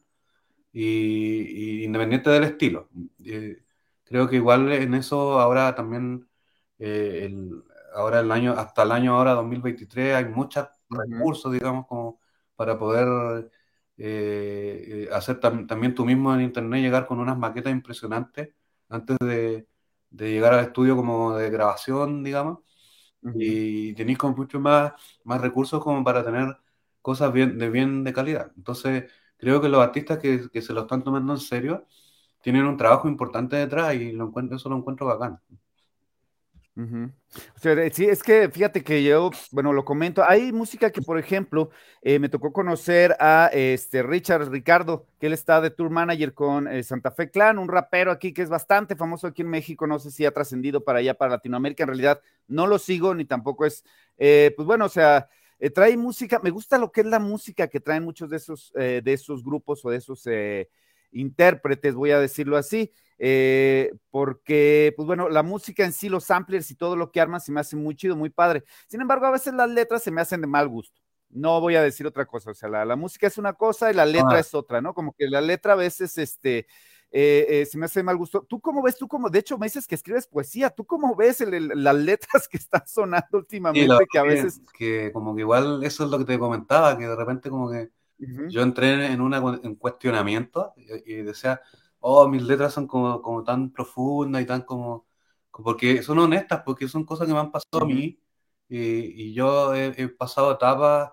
y, 0.82 1.80
y 1.82 1.84
independiente 1.84 2.30
del 2.30 2.44
estilo. 2.44 2.88
Eh, 3.24 3.64
creo 4.04 4.28
que 4.28 4.36
igual 4.36 4.70
en 4.72 4.94
eso 4.94 5.40
ahora 5.40 5.74
también, 5.74 6.28
eh, 6.78 7.22
el, 7.26 7.62
ahora 7.94 8.20
el 8.20 8.30
año, 8.32 8.52
hasta 8.52 8.82
el 8.84 8.92
año 8.92 9.16
ahora 9.16 9.32
2023 9.34 10.14
hay 10.14 10.24
muchos 10.26 10.68
recursos, 10.90 11.52
digamos, 11.52 11.86
como 11.86 12.20
para 12.56 12.78
poder 12.78 13.50
eh, 13.96 15.08
hacer 15.12 15.40
tam 15.40 15.66
también 15.66 15.94
tú 15.94 16.04
mismo 16.04 16.32
en 16.34 16.42
internet, 16.42 16.80
llegar 16.82 17.06
con 17.06 17.18
unas 17.20 17.38
maquetas 17.38 17.72
impresionantes 17.72 18.50
antes 18.88 19.16
de, 19.20 19.66
de 20.10 20.30
llegar 20.30 20.54
al 20.54 20.64
estudio 20.66 20.96
como 20.96 21.36
de 21.36 21.50
grabación, 21.50 22.22
digamos, 22.24 22.58
uh 23.22 23.28
-huh. 23.30 23.38
y 23.38 23.94
tenéis 23.94 24.18
con 24.18 24.34
mucho 24.34 24.60
más, 24.60 24.92
más 25.24 25.40
recursos 25.40 25.82
como 25.82 26.04
para 26.04 26.24
tener 26.24 26.56
cosas 27.02 27.32
bien, 27.32 27.58
de 27.58 27.70
bien 27.70 28.04
de 28.04 28.12
calidad. 28.12 28.52
Entonces, 28.56 29.10
creo 29.38 29.61
que 29.61 29.68
los 29.68 29.81
artistas 29.81 30.18
que, 30.18 30.48
que, 30.51 30.62
se 30.62 30.72
lo 30.72 30.83
están 30.83 31.03
tomando 31.03 31.33
en 31.33 31.40
serio 31.40 31.87
tienen 32.42 32.66
un 32.66 32.77
trabajo 32.77 33.09
importante 33.09 33.57
detrás 33.57 33.94
y 33.94 34.12
lo 34.12 34.27
encuentro, 34.27 34.57
eso 34.57 34.68
lo 34.68 34.77
encuentro 34.77 35.07
bacán. 35.07 35.40
Uh 36.79 36.83
-huh. 36.83 37.12
o 37.57 37.59
sea, 37.59 37.90
sí, 37.90 38.05
es 38.05 38.22
que 38.22 38.48
fíjate 38.48 38.85
que 38.85 39.03
yo, 39.03 39.33
bueno, 39.51 39.72
lo 39.72 39.85
comento, 39.85 40.22
hay 40.24 40.53
música 40.53 40.92
que, 40.92 41.03
por 41.03 41.18
ejemplo, 41.18 41.70
eh, 42.03 42.20
me 42.20 42.29
tocó 42.29 42.53
conocer 42.53 43.16
a 43.18 43.51
este 43.53 44.01
Richard 44.05 44.48
Ricardo, 44.48 45.05
que 45.18 45.27
él 45.27 45.33
está 45.33 45.61
de 45.61 45.70
tour 45.70 45.90
manager 45.90 46.35
con 46.35 46.68
eh, 46.68 46.85
Santa 46.85 47.11
Fe 47.11 47.33
Clan, 47.33 47.59
un 47.59 47.66
rapero 47.66 48.12
aquí 48.12 48.33
que 48.33 48.42
es 48.42 48.48
bastante 48.48 48.94
famoso 48.94 49.27
aquí 49.27 49.42
en 49.42 49.51
México, 49.51 49.88
no 49.88 49.98
sé 49.98 50.12
si 50.12 50.24
ha 50.24 50.31
trascendido 50.31 50.85
para 50.85 51.01
allá, 51.01 51.14
para 51.14 51.33
Latinoamérica, 51.33 51.83
en 51.83 51.88
realidad 51.88 52.20
no 52.46 52.68
lo 52.68 52.79
sigo, 52.79 53.12
ni 53.12 53.24
tampoco 53.24 53.66
es, 53.66 53.85
eh, 54.16 54.53
pues 54.55 54.64
bueno, 54.64 54.85
o 54.85 54.88
sea, 54.88 55.29
eh, 55.58 55.70
trae 55.70 55.96
música, 55.96 56.40
me 56.42 56.50
gusta 56.50 56.78
lo 56.78 56.92
que 56.92 57.00
es 57.00 57.06
la 57.06 57.18
música 57.18 57.68
que 57.68 57.80
traen 57.80 58.04
muchos 58.04 58.30
de 58.30 58.36
esos, 58.36 58.72
eh, 58.76 59.00
de 59.02 59.12
esos 59.12 59.42
grupos 59.42 59.84
o 59.84 59.90
de 59.90 59.96
esos 59.96 60.26
eh, 60.26 60.68
intérpretes, 61.10 61.94
voy 61.94 62.10
a 62.12 62.20
decirlo 62.20 62.56
así, 62.56 62.92
porque, 64.10 64.92
pues 64.96 65.06
bueno, 65.06 65.28
la 65.28 65.42
música 65.42 65.84
en 65.84 65.92
sí, 65.92 66.08
los 66.08 66.24
samplers 66.24 66.70
y 66.70 66.76
todo 66.76 66.94
lo 66.94 67.10
que 67.10 67.20
arman 67.20 67.40
se 67.40 67.50
me 67.50 67.60
hace 67.60 67.74
muy 67.74 67.96
chido, 67.96 68.14
muy 68.14 68.30
padre. 68.30 68.64
Sin 68.86 69.00
embargo, 69.00 69.26
a 69.26 69.32
veces 69.32 69.54
las 69.54 69.68
letras 69.68 70.02
se 70.02 70.10
me 70.10 70.20
hacen 70.20 70.40
de 70.40 70.46
mal 70.46 70.68
gusto. 70.68 71.00
No 71.30 71.60
voy 71.60 71.76
a 71.76 71.82
decir 71.82 72.06
otra 72.06 72.24
cosa, 72.26 72.52
o 72.52 72.54
sea, 72.54 72.68
la, 72.68 72.84
la 72.84 72.96
música 72.96 73.26
es 73.26 73.36
una 73.36 73.52
cosa 73.52 73.90
y 73.90 73.94
la 73.94 74.06
letra 74.06 74.36
ah. 74.36 74.38
es 74.38 74.54
otra, 74.54 74.80
¿no? 74.80 74.94
Como 74.94 75.12
que 75.12 75.28
la 75.28 75.40
letra 75.40 75.74
a 75.74 75.76
veces, 75.76 76.16
este, 76.16 76.66
eh, 77.10 77.46
eh, 77.48 77.66
se 77.66 77.78
me 77.78 77.86
hace 77.86 78.02
mal 78.02 78.16
gusto. 78.16 78.44
¿Tú 78.48 78.60
cómo 78.60 78.82
ves? 78.82 78.96
Tú 78.96 79.08
como, 79.08 79.30
de 79.30 79.38
hecho, 79.38 79.56
me 79.56 79.66
dices 79.66 79.86
que 79.86 79.94
escribes 79.94 80.26
poesía. 80.26 80.70
¿Tú 80.70 80.84
cómo 80.84 81.16
ves 81.16 81.40
el, 81.40 81.54
el, 81.54 81.70
las 81.74 81.94
letras 81.94 82.48
que 82.48 82.58
están 82.58 82.86
sonando 82.86 83.38
últimamente? 83.38 83.92
Sí, 83.92 84.04
que 84.10 84.18
a 84.18 84.22
veces. 84.22 84.60
Que 84.76 85.10
como 85.12 85.34
que 85.34 85.42
igual 85.42 85.82
eso 85.84 86.04
es 86.04 86.10
lo 86.10 86.18
que 86.18 86.24
te 86.24 86.38
comentaba, 86.38 86.98
que 86.98 87.06
de 87.06 87.16
repente 87.16 87.48
como 87.50 87.70
que 87.70 87.90
uh 88.20 88.24
-huh. 88.24 88.48
yo 88.50 88.62
entré 88.62 89.06
en, 89.06 89.20
una, 89.20 89.38
en 89.62 89.74
cuestionamiento 89.76 90.74
y, 90.76 91.14
y, 91.14 91.22
decía, 91.22 91.60
oh, 92.00 92.28
mis 92.28 92.42
letras 92.42 92.74
son 92.74 92.86
como, 92.86 93.22
como 93.22 93.42
tan 93.42 93.72
profundas 93.72 94.42
y 94.42 94.46
tan 94.46 94.62
como, 94.62 95.06
porque 95.50 96.02
son 96.02 96.18
honestas, 96.18 96.62
porque 96.64 96.88
son 96.88 97.04
cosas 97.04 97.26
que 97.26 97.32
me 97.32 97.40
han 97.40 97.50
pasado 97.50 97.84
uh 97.84 97.88
-huh. 97.88 97.92
a 97.92 97.94
mí 97.94 98.20
y, 98.68 99.30
y 99.30 99.34
yo 99.34 99.74
he, 99.74 99.94
he, 99.96 100.08
pasado 100.08 100.52
etapas 100.52 101.12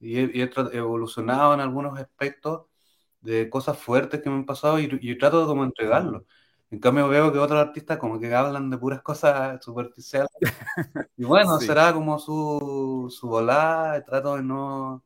y 0.00 0.18
he, 0.18 0.42
he, 0.42 0.50
evolucionado 0.76 1.54
en 1.54 1.60
algunos 1.60 1.98
aspectos 1.98 2.67
de 3.28 3.50
cosas 3.50 3.78
fuertes 3.78 4.22
que 4.22 4.30
me 4.30 4.36
han 4.36 4.46
pasado 4.46 4.80
y, 4.80 4.88
y 5.00 5.18
trato 5.18 5.40
de 5.40 5.46
como 5.46 5.64
entregarlo. 5.64 6.26
En 6.70 6.80
cambio 6.80 7.08
veo 7.08 7.32
que 7.32 7.38
otros 7.38 7.60
artistas 7.60 7.98
como 7.98 8.20
que 8.20 8.34
hablan 8.34 8.70
de 8.70 8.78
puras 8.78 9.02
cosas 9.02 9.62
superficiales. 9.64 10.30
Y 11.16 11.24
bueno, 11.24 11.58
Sí. 11.58 11.66
será 11.66 11.92
como 11.92 12.18
su, 12.18 13.08
su 13.10 13.28
volada, 13.28 14.04
trato 14.04 14.36
de 14.36 14.42
no, 14.42 15.04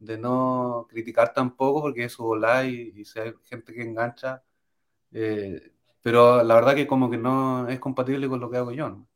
de 0.00 0.18
no 0.18 0.86
criticar 0.90 1.32
tampoco 1.34 1.82
porque 1.82 2.04
es 2.06 2.12
su 2.12 2.24
volada 2.24 2.66
y, 2.66 2.92
y 2.96 3.04
si 3.06 3.20
hay 3.20 3.34
gente 3.44 3.74
que 3.74 3.82
engancha, 3.82 4.42
eh, 5.12 5.72
pero 6.02 6.42
la 6.44 6.54
verdad 6.56 6.74
que 6.76 6.86
como 6.88 7.10
que 7.10 7.18
no 7.18 7.68
es 7.68 7.80
compatible 7.80 8.28
con 8.28 8.40
lo 8.40 8.50
que 8.50 8.58
hago 8.58 8.72
yo, 8.72 8.88
¿no? 8.90 9.08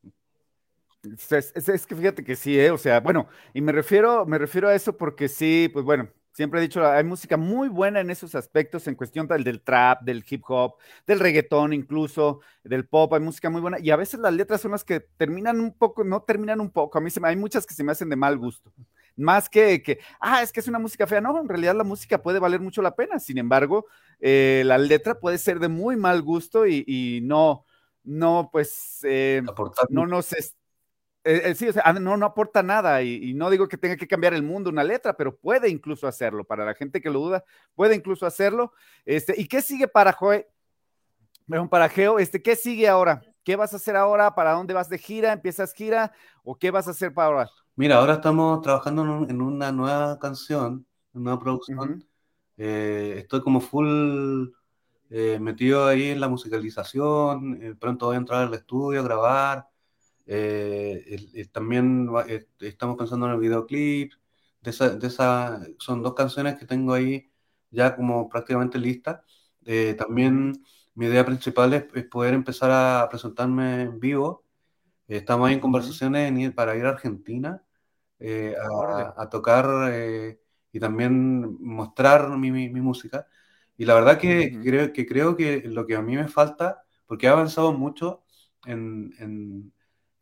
Es, 1.03 1.31
es- 1.33 1.69
es 1.69 1.87
que 1.87 1.95
fíjate 1.97 2.25
que 2.25 2.37
sí, 2.37 2.59
¿eh? 2.59 2.71
O 2.71 2.79
sea, 2.79 3.01
bueno, 3.01 3.29
y 3.55 3.61
me 3.61 3.73
refiero, 3.73 4.27
me 4.27 4.39
refiero 4.39 4.69
a 4.69 4.75
eso 4.75 4.97
porque 4.97 5.29
sí, 5.29 5.71
pues 5.73 5.85
bueno, 5.85 6.09
siempre 6.39 6.61
he 6.61 6.63
dicho, 6.63 6.87
hay 6.87 7.03
música 7.03 7.37
muy 7.37 7.69
buena 7.69 7.99
en 7.99 8.11
esos 8.11 8.37
aspectos, 8.37 8.87
en 8.87 8.95
cuestión 8.95 9.27
del, 9.27 9.43
del 9.43 9.61
trap, 9.61 10.03
del 10.03 10.25
hip 10.31 10.45
hop, 10.47 10.77
del 11.05 11.19
reggaetón 11.19 11.73
incluso, 11.73 12.43
del 12.63 12.87
pop, 12.87 13.13
hay 13.13 13.19
música 13.19 13.51
muy 13.51 13.61
buena, 13.61 13.81
y 13.81 13.91
a 13.91 13.97
veces 13.97 14.21
las 14.21 14.33
letras 14.33 14.61
son 14.61 14.71
las 14.71 14.85
que 14.85 15.01
terminan 15.01 15.59
un 15.59 15.73
poco, 15.77 16.05
no 16.05 16.23
terminan 16.23 16.61
un 16.61 16.71
poco, 16.71 16.97
a 16.97 17.01
mí 17.01 17.11
se 17.11 17.19
me, 17.19 17.27
hay 17.27 17.35
muchas 17.35 17.67
que 17.67 17.75
se 17.75 17.83
me 17.83 17.91
hacen 17.91 18.09
de 18.09 18.15
mal 18.15 18.39
gusto, 18.39 18.73
más 19.17 19.49
que, 19.49 19.83
que, 19.83 19.99
ah, 20.21 20.41
es 20.41 20.53
que 20.53 20.61
es 20.61 20.69
una 20.69 20.79
música 20.79 21.09
fea, 21.09 21.21
no, 21.21 21.41
en 21.41 21.49
realidad 21.49 21.75
la 21.75 21.83
música 21.83 22.23
puede 22.23 22.39
valer 22.39 22.61
mucho 22.61 22.83
la 22.83 22.95
pena, 22.95 23.19
sin 23.19 23.39
embargo, 23.39 23.87
eh, 24.21 24.63
la 24.65 24.79
letra 24.79 25.19
puede 25.19 25.39
ser 25.39 25.59
de 25.59 25.67
muy 25.67 25.97
mal 25.97 26.23
gusto 26.23 26.69
y, 26.69 26.85
y 26.87 27.19
no, 27.21 27.65
no, 28.05 28.49
pues, 28.53 29.01
eh, 29.03 29.43
no 29.91 30.07
nos... 30.07 30.33
eh, 31.25 31.43
eh, 31.51 31.55
sí, 31.55 31.69
o 31.69 31.73
sea, 31.73 31.93
no, 31.95 32.17
no 32.17 32.27
aporta 32.27 32.63
nada 32.63 33.03
y, 33.03 33.31
y 33.31 33.35
no 33.35 33.51
digo 33.51 33.69
que 33.69 33.77
tenga 33.79 33.97
que 33.97 34.09
cambiar 34.09 34.35
el 34.35 34.43
mundo 34.43 34.71
una 34.71 34.85
letra, 34.85 35.15
pero 35.17 35.37
puede 35.37 35.69
incluso 35.69 36.07
hacerlo. 36.07 36.45
Para 36.45 36.65
la 36.65 36.75
gente 36.75 37.01
que 37.01 37.11
lo 37.11 37.21
duda, 37.21 37.45
puede 37.75 37.95
incluso 37.97 38.27
hacerlo. 38.27 38.73
Este, 39.05 39.35
¿Y 39.41 39.47
qué 39.49 39.61
sigue 39.63 39.89
para 39.89 40.13
Joe? 40.13 40.47
Para 41.71 41.89
Geo, 41.89 42.19
este, 42.19 42.43
¿qué 42.43 42.57
sigue 42.57 42.89
ahora? 42.89 43.23
¿Qué 43.43 43.57
vas 43.57 43.73
a 43.73 43.77
hacer 43.77 43.97
ahora? 43.97 44.35
¿Para 44.35 44.53
dónde 44.53 44.75
vas 44.75 44.91
de 44.91 44.99
gira? 44.99 45.33
¿Empiezas 45.33 45.73
gira? 45.73 46.13
¿O 46.43 46.57
qué 46.57 46.71
vas 46.71 46.89
a 46.89 46.91
hacer 46.91 47.15
para 47.15 47.29
ahora? 47.29 47.51
Mira, 47.75 47.97
ahora 47.97 48.15
estamos 48.15 48.61
trabajando 48.61 49.03
en, 49.03 49.09
un- 49.09 49.31
en 49.31 49.41
una 49.41 49.73
nueva 49.73 50.19
canción, 50.19 50.87
una 51.15 51.25
nueva 51.25 51.39
producción. 51.41 52.05
Eh, 52.59 53.15
estoy 53.19 53.41
como 53.41 53.61
full 53.61 54.49
eh, 55.11 55.39
metido 55.41 55.87
ahí 55.87 56.11
en 56.11 56.21
la 56.21 56.29
musicalización. 56.29 57.77
pronto 57.81 58.07
voy 58.07 58.17
a 58.17 58.19
entrar 58.19 58.43
al 58.47 58.55
estudio 58.55 59.01
a 59.01 59.05
grabar. 59.05 59.69
Eh, 60.29 61.49
también 61.53 62.15
va- 62.15 62.27
eh, 62.29 62.49
estamos 62.61 62.99
pensando 62.99 63.27
en 63.29 63.35
el 63.35 63.41
videoclip. 63.41 64.15
De 64.63 64.71
esa, 64.73 64.91
de 64.91 65.09
esa, 65.09 65.63
son 65.81 66.03
dos 66.03 66.15
canciones 66.15 66.59
que 66.59 66.67
tengo 66.67 66.95
ahí 66.95 67.33
ya 67.71 67.97
como 67.97 68.29
prácticamente 68.31 68.79
listas. 68.79 69.23
Eh, 69.67 69.95
también 69.99 70.55
mi 70.95 71.07
idea 71.07 71.27
principal 71.27 71.75
es, 71.75 71.87
es 71.95 72.05
poder 72.07 72.35
empezar 72.35 72.71
a 72.73 73.09
presentarme 73.11 73.83
en 73.85 74.01
vivo. 74.01 74.45
Estamos 75.09 75.49
ahí 75.49 75.55
en 75.55 75.61
conversaciones 75.61 76.29
en 76.29 76.37
ir- 76.39 76.55
para 76.55 76.77
ir 76.77 76.85
a 76.87 76.91
Argentina 76.91 77.63
eh, 78.21 78.57
a, 78.61 79.15
a 79.23 79.29
tocar 79.31 79.67
eh, 79.93 80.41
y 80.73 80.81
también 80.81 81.57
mostrar 81.63 82.31
mi, 82.39 82.53
mi- 82.53 82.69
mi 82.71 82.81
música. 82.81 83.27
Y 83.77 83.85
la 83.87 83.95
verdad 83.95 84.19
que 84.21 84.59
Ujú. 84.59 84.61
creo, 84.61 84.93
que 84.93 85.07
creo 85.07 85.37
que 85.37 85.63
lo 85.67 85.87
que 85.87 85.97
a 85.97 86.03
mí 86.03 86.17
me 86.17 86.29
falta, 86.29 86.83
porque 87.07 87.27
he 87.27 87.31
avanzado 87.31 87.73
mucho 87.73 88.25
en, 88.67 89.15
en- 89.19 89.73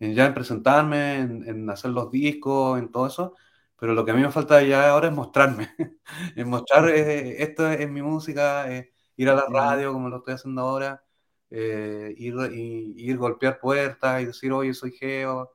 en 0.00 0.14
ya 0.14 0.26
en 0.26 0.34
presentarme, 0.34 1.18
en, 1.20 1.48
en 1.48 1.70
hacer 1.70 1.90
los 1.92 2.10
discos, 2.10 2.78
en 2.78 2.90
todo 2.90 3.06
eso, 3.06 3.34
pero 3.78 3.94
lo 3.94 4.04
que 4.04 4.10
a 4.12 4.14
mí 4.14 4.22
me 4.22 4.30
falta 4.32 4.62
ya 4.62 4.90
ahora 4.90 5.08
es 5.08 5.14
mostrarme, 5.14 5.70
es 6.36 6.46
mostrar 6.46 6.88
eh, 6.90 7.42
esto 7.42 7.70
es 7.70 7.88
mi 7.90 8.02
música, 8.02 8.70
eh, 8.72 8.92
ir 9.16 9.28
a 9.30 9.34
la 9.34 9.46
radio 9.50 9.92
como 9.92 10.08
lo 10.08 10.18
estoy 10.18 10.34
haciendo 10.34 10.62
ahora, 10.62 11.02
eh, 11.50 12.14
ir, 12.18 12.34
y, 12.52 12.94
ir 12.96 13.16
golpear 13.18 13.58
puertas 13.60 14.22
y 14.22 14.26
decir, 14.26 14.52
oye, 14.52 14.74
soy 14.74 14.92
Geo. 14.92 15.52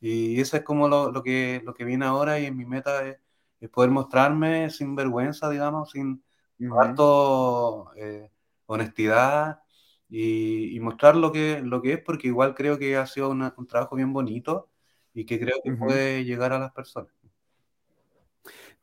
Y 0.00 0.40
eso 0.40 0.56
es 0.56 0.62
como 0.64 0.88
lo, 0.88 1.10
lo 1.12 1.22
que, 1.22 1.62
lo 1.64 1.74
que 1.74 1.84
viene 1.84 2.04
ahora 2.06 2.38
y 2.40 2.46
en 2.46 2.56
mi 2.56 2.64
meta 2.66 3.06
es, 3.06 3.18
es 3.60 3.68
poder 3.70 3.90
mostrarme 3.90 4.70
sin 4.70 4.94
vergüenza, 4.96 5.50
digamos, 5.50 5.90
sin 5.92 6.22
harto 6.78 7.92
eh, 7.96 8.30
honestidad 8.66 9.60
y, 10.08 10.74
y 10.76 10.80
mostrar 10.80 11.16
lo 11.16 11.32
que, 11.32 11.60
lo 11.62 11.82
que 11.82 11.94
es, 11.94 12.00
porque 12.00 12.28
igual 12.28 12.54
creo 12.54 12.78
que 12.78 12.96
ha 12.96 13.06
sido 13.06 13.30
una- 13.30 13.54
un 13.56 13.66
trabajo 13.66 13.96
bien 13.96 14.12
bonito 14.12 14.68
y 15.14 15.24
que 15.26 15.38
creo 15.40 15.56
que 15.62 15.72
puede 15.72 16.24
llegar 16.24 16.52
a 16.52 16.58
las 16.58 16.72
personas. 16.72 17.12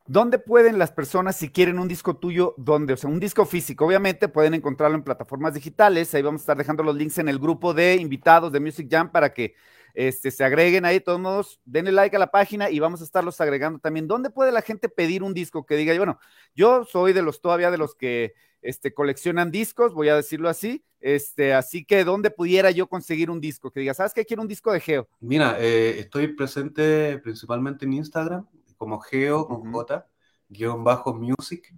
¿Dónde 0.08 0.38
pueden 0.38 0.78
las 0.78 0.92
personas, 0.92 1.34
si 1.34 1.48
quieren 1.50 1.80
un 1.80 1.88
disco 1.88 2.16
tuyo, 2.16 2.54
dónde? 2.58 2.92
O 2.92 2.96
sea, 2.96 3.10
un 3.10 3.18
disco 3.18 3.44
físico, 3.44 3.84
obviamente 3.84 4.28
pueden 4.28 4.54
encontrarlo 4.54 4.96
en 4.96 5.02
plataformas 5.02 5.54
digitales. 5.54 6.14
Ahí 6.14 6.22
vamos 6.22 6.42
a 6.42 6.44
estar 6.44 6.56
dejando 6.56 6.84
los 6.84 6.94
links 6.94 7.18
en 7.18 7.28
el 7.28 7.40
grupo 7.40 7.74
de 7.74 7.96
invitados 7.96 8.52
de 8.52 8.60
Music 8.60 8.86
Jam 8.88 9.10
para 9.10 9.34
que 9.34 9.54
este, 9.94 10.30
se 10.30 10.44
agreguen 10.44 10.84
ahí. 10.84 10.96
De 10.96 11.00
todos 11.00 11.18
modos, 11.18 11.60
denle 11.64 11.90
like 11.90 12.14
a 12.14 12.20
la 12.20 12.30
página 12.30 12.70
y 12.70 12.78
vamos 12.78 13.00
a 13.00 13.04
estarlos 13.04 13.40
agregando 13.40 13.80
también. 13.80 14.06
¿Dónde 14.06 14.30
puede 14.30 14.52
la 14.52 14.62
gente 14.62 14.88
pedir 14.88 15.24
un 15.24 15.34
disco 15.34 15.66
que 15.66 15.74
diga, 15.74 15.96
bueno, 15.96 16.20
yo 16.54 16.84
soy 16.84 17.12
de 17.12 17.22
los 17.22 17.40
todavía 17.40 17.72
de 17.72 17.78
los 17.78 17.96
que 17.96 18.34
este, 18.66 18.92
coleccionan 18.92 19.50
discos, 19.50 19.94
voy 19.94 20.08
a 20.08 20.16
decirlo 20.16 20.48
así. 20.48 20.84
Este, 21.00 21.54
así 21.54 21.84
que, 21.84 22.04
¿dónde 22.04 22.30
pudiera 22.30 22.70
yo 22.70 22.88
conseguir 22.88 23.30
un 23.30 23.40
disco? 23.40 23.70
Que 23.70 23.80
diga, 23.80 23.94
¿sabes 23.94 24.12
qué? 24.12 24.24
Quiero 24.24 24.42
un 24.42 24.48
disco 24.48 24.72
de 24.72 24.80
Geo. 24.80 25.08
Mira, 25.20 25.56
eh, 25.60 26.00
estoy 26.00 26.28
presente 26.28 27.18
principalmente 27.18 27.84
en 27.84 27.92
Instagram, 27.94 28.46
como 28.76 29.00
Geo, 29.00 29.46
con 29.46 29.58
Ujú. 29.58 29.72
J, 29.72 30.06
guion 30.48 30.84
bajo 30.84 31.14
music. 31.14 31.74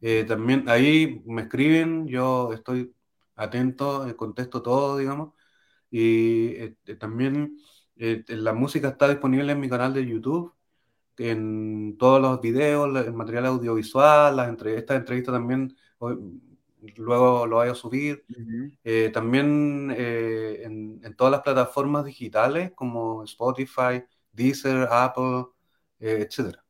Eh, 0.00 0.24
también 0.26 0.68
ahí 0.68 1.22
me 1.26 1.42
escriben, 1.42 2.06
yo 2.06 2.52
estoy 2.52 2.92
atento, 3.34 4.06
eh, 4.08 4.16
contesto 4.16 4.62
todo, 4.62 4.98
digamos. 4.98 5.32
Y 5.90 6.48
eh, 6.56 6.76
eh, 6.86 6.96
también 6.96 7.58
eh, 7.96 8.24
la 8.28 8.52
música 8.52 8.88
está 8.88 9.08
disponible 9.08 9.52
en 9.52 9.60
mi 9.60 9.68
canal 9.68 9.94
de 9.94 10.06
YouTube, 10.06 10.52
en 11.18 11.96
todos 11.98 12.20
los 12.20 12.40
videos, 12.40 12.94
el 13.06 13.12
material 13.14 13.46
audiovisual, 13.46 14.36
las 14.36 14.48
entre, 14.48 14.76
esta 14.76 14.96
entrevista 14.96 15.32
también 15.32 15.76
luego 16.96 17.46
lo 17.46 17.56
voy 17.56 17.68
a 17.68 17.74
subir. 17.74 18.24
Eh, 18.84 19.10
también 19.12 19.92
eh, 19.96 20.62
en, 20.64 21.00
en 21.04 21.16
todas 21.16 21.32
las 21.32 21.42
plataformas 21.42 22.04
digitales 22.04 22.72
como 22.74 23.24
Spotify, 23.24 24.04
Deezer, 24.32 24.88
Apple, 24.90 25.46
eh, 26.00 26.26
etcétera. 26.28 26.65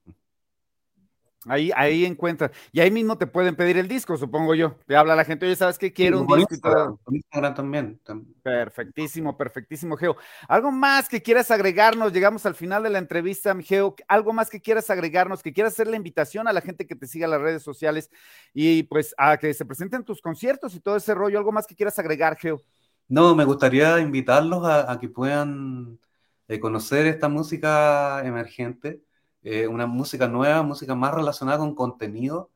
Ahí, 1.49 1.71
ahí 1.77 2.05
encuentran. 2.05 2.51
Y 2.73 2.81
ahí 2.81 2.91
mismo 2.91 3.17
te 3.17 3.27
pueden 3.27 3.55
pedir 3.55 3.77
el 3.77 3.87
disco, 3.87 4.17
supongo 4.17 4.55
yo. 4.55 4.77
Te 4.87 4.97
habla 4.97 5.15
la 5.15 5.25
gente, 5.25 5.47
oye, 5.47 5.55
¿sabes 5.55 5.79
qué? 5.79 5.93
Quiero 5.93 6.21
un 6.23 6.27
disco. 6.27 6.99
Instagram, 7.09 7.55
también. 7.55 8.01
tam- 8.05 8.25
Perfectísimo, 8.43 9.37
perfectísimo, 9.37 9.97
Geo. 9.97 10.17
¿Algo 10.49 10.73
más 10.73 11.09
que 11.09 11.23
quieras 11.23 11.51
agregarnos? 11.51 12.13
Llegamos 12.13 12.45
al 12.47 12.55
final 12.55 12.83
de 12.83 12.91
la 12.91 12.99
entrevista, 12.99 13.55
mi 13.55 13.63
Geo. 13.63 13.95
¿Algo 14.09 14.33
más 14.33 14.51
que 14.51 14.61
quieras 14.61 14.91
agregarnos? 14.91 15.43
Que 15.43 15.53
quieras 15.53 15.75
hacer 15.75 15.87
la 15.87 15.97
invitación 15.97 16.49
a 16.49 16.53
la 16.53 16.61
gente 16.61 16.87
que 16.87 16.97
te 16.97 17.07
siga 17.07 17.27
en 17.27 17.31
las 17.31 17.41
redes 17.41 17.63
sociales 17.63 18.11
y 18.53 18.83
pues 18.85 19.15
a 19.17 19.37
que 19.37 19.55
se 19.55 19.65
presenten 19.65 20.05
tus 20.05 20.21
conciertos 20.21 20.75
y 20.75 20.81
todo 20.81 20.97
ese 20.97 21.15
rollo. 21.15 21.39
¿Algo 21.39 21.53
más 21.53 21.67
que 21.67 21.77
quieras 21.77 21.99
agregar, 21.99 22.37
Geo? 22.37 22.61
No, 23.09 23.37
me 23.37 23.45
gustaría 23.45 24.01
invitarlos 24.01 24.65
a, 24.65 24.91
a 24.91 24.99
que 24.99 25.09
puedan 25.09 26.01
eh, 26.49 26.59
conocer 26.59 27.07
esta 27.07 27.29
música 27.29 28.21
emergente, 28.25 29.01
eh, 29.47 29.69
una 29.69 29.87
música 29.89 30.29
nueva, 30.29 30.63
música 30.65 30.95
más 30.97 31.15
relacionada 31.15 31.59
con 31.61 31.75
contenido, 31.77 32.53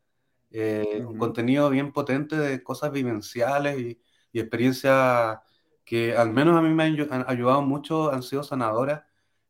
eh, 0.51 1.03
un 1.07 1.17
contenido 1.17 1.71
bien 1.71 1.93
potente 1.93 2.37
de 2.37 2.63
cosas 2.63 2.93
vivenciales 2.93 3.79
y, 3.81 4.03
y 4.33 4.41
experiencias 4.41 5.39
que 5.85 6.17
al 6.17 6.31
menos 6.33 6.57
a 6.57 6.63
mí 6.63 6.71
me 6.75 6.85
han, 6.85 6.95
ayu- 6.97 7.09
han 7.11 7.25
ayudado 7.29 7.63
mucho, 7.63 8.13
han 8.13 8.23
sido 8.23 8.43
sanadoras 8.43 9.03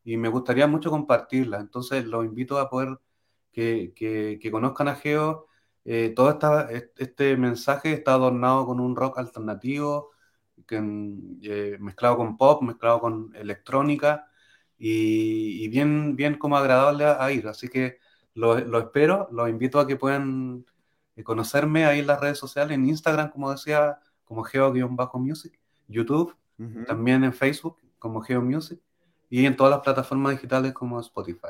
y 0.05 0.17
me 0.17 0.29
gustaría 0.29 0.67
mucho 0.67 0.91
compartirlas. 0.91 1.61
Entonces 1.63 2.05
los 2.07 2.25
invito 2.25 2.59
a 2.59 2.71
poder 2.71 2.99
que, 3.53 3.93
que- 3.97 4.39
que 4.41 4.51
conozcan 4.51 4.89
a 4.89 4.95
Geo. 4.97 5.47
Eh, 5.85 6.13
todo 6.15 6.31
esta, 6.31 6.69
este 6.97 7.37
mensaje 7.37 7.93
está 7.93 8.15
adornado 8.15 8.67
con 8.67 8.81
un 8.81 8.97
rock 8.97 9.19
alternativo 9.19 10.11
que, 10.67 10.77
eh, 11.43 11.77
mezclado 11.81 12.17
con 12.19 12.37
pop, 12.37 12.63
mezclado 12.63 13.01
con 13.01 13.35
electrónica 13.37 14.30
y, 14.81 15.65
y 15.65 15.69
bien, 15.69 16.17
bien 16.17 16.37
como 16.39 16.59
agradable 16.59 17.07
a, 17.07 17.25
a 17.25 17.33
ir. 17.33 17.49
Así 17.49 17.69
que 17.71 17.99
lo, 18.35 18.61
lo 18.61 18.81
espero, 18.81 19.29
los 19.33 19.51
invito 19.51 19.81
a 19.81 19.89
que 19.89 19.97
puedan 19.97 20.67
eh, 21.17 21.25
conocerme 21.25 21.87
ahí 21.87 22.01
en 22.01 22.09
las 22.09 22.21
redes 22.21 22.39
sociales, 22.39 22.77
en 22.77 22.89
Instagram, 22.89 23.31
como 23.33 23.53
decía, 23.53 24.01
como 24.25 24.45
geo-music, 24.45 25.59
YouTube, 25.89 26.37
también 26.87 27.25
en 27.25 27.35
Facebook 27.35 27.79
como 27.99 28.23
Geo 28.23 28.43
Music 28.43 28.81
y 29.31 29.47
en 29.47 29.57
todas 29.57 29.73
las 29.73 29.81
plataformas 29.83 30.33
digitales 30.35 30.75
como 30.75 31.01
Spotify. 31.01 31.49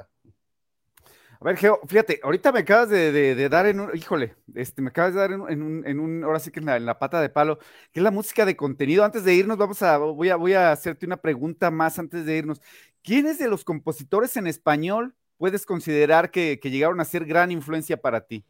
A 1.40 1.44
ver, 1.44 1.56
Geo, 1.56 1.80
fíjate, 1.86 2.20
ahorita 2.22 2.52
me 2.52 2.60
acabas 2.60 2.90
de, 2.90 3.12
de- 3.12 3.34
de 3.34 3.48
dar 3.48 3.66
en 3.66 3.80
un, 3.80 3.96
híjole, 3.96 4.36
este, 4.54 4.82
me 4.82 4.90
acabas 4.90 5.14
de 5.14 5.20
dar 5.20 5.32
en, 5.32 5.40
un- 5.42 5.50
en 5.50 5.62
un, 5.62 5.86
en 5.86 6.00
un- 6.00 6.24
ahora 6.24 6.38
sí 6.38 6.50
que 6.50 6.60
en 6.60 6.66
la, 6.66 6.76
en 6.76 6.84
la 6.86 6.98
pata 6.98 7.20
de 7.22 7.30
palo, 7.30 7.58
que 7.92 8.00
es 8.00 8.04
la 8.04 8.10
música 8.10 8.44
de 8.44 8.56
contenido. 8.56 9.04
Antes 9.04 9.24
de 9.24 9.34
irnos, 9.34 9.56
vamos 9.56 9.82
a, 9.82 9.96
voy 9.98 10.28
a, 10.30 10.36
voy 10.36 10.52
a 10.52 10.72
hacerte 10.72 11.06
una 11.06 11.16
pregunta 11.16 11.70
más 11.70 11.98
antes 11.98 12.26
de 12.26 12.36
irnos. 12.38 12.60
¿Quiénes 13.02 13.38
de 13.38 13.48
los 13.48 13.64
compositores 13.64 14.36
en 14.36 14.46
español 14.46 15.14
puedes 15.38 15.66
considerar 15.66 16.30
que, 16.30 16.60
que 16.60 16.70
llegaron 16.70 17.00
a 17.00 17.04
ser 17.04 17.24
gran 17.24 17.50
influencia 17.50 17.96
para 17.96 18.26
ti? 18.26 18.44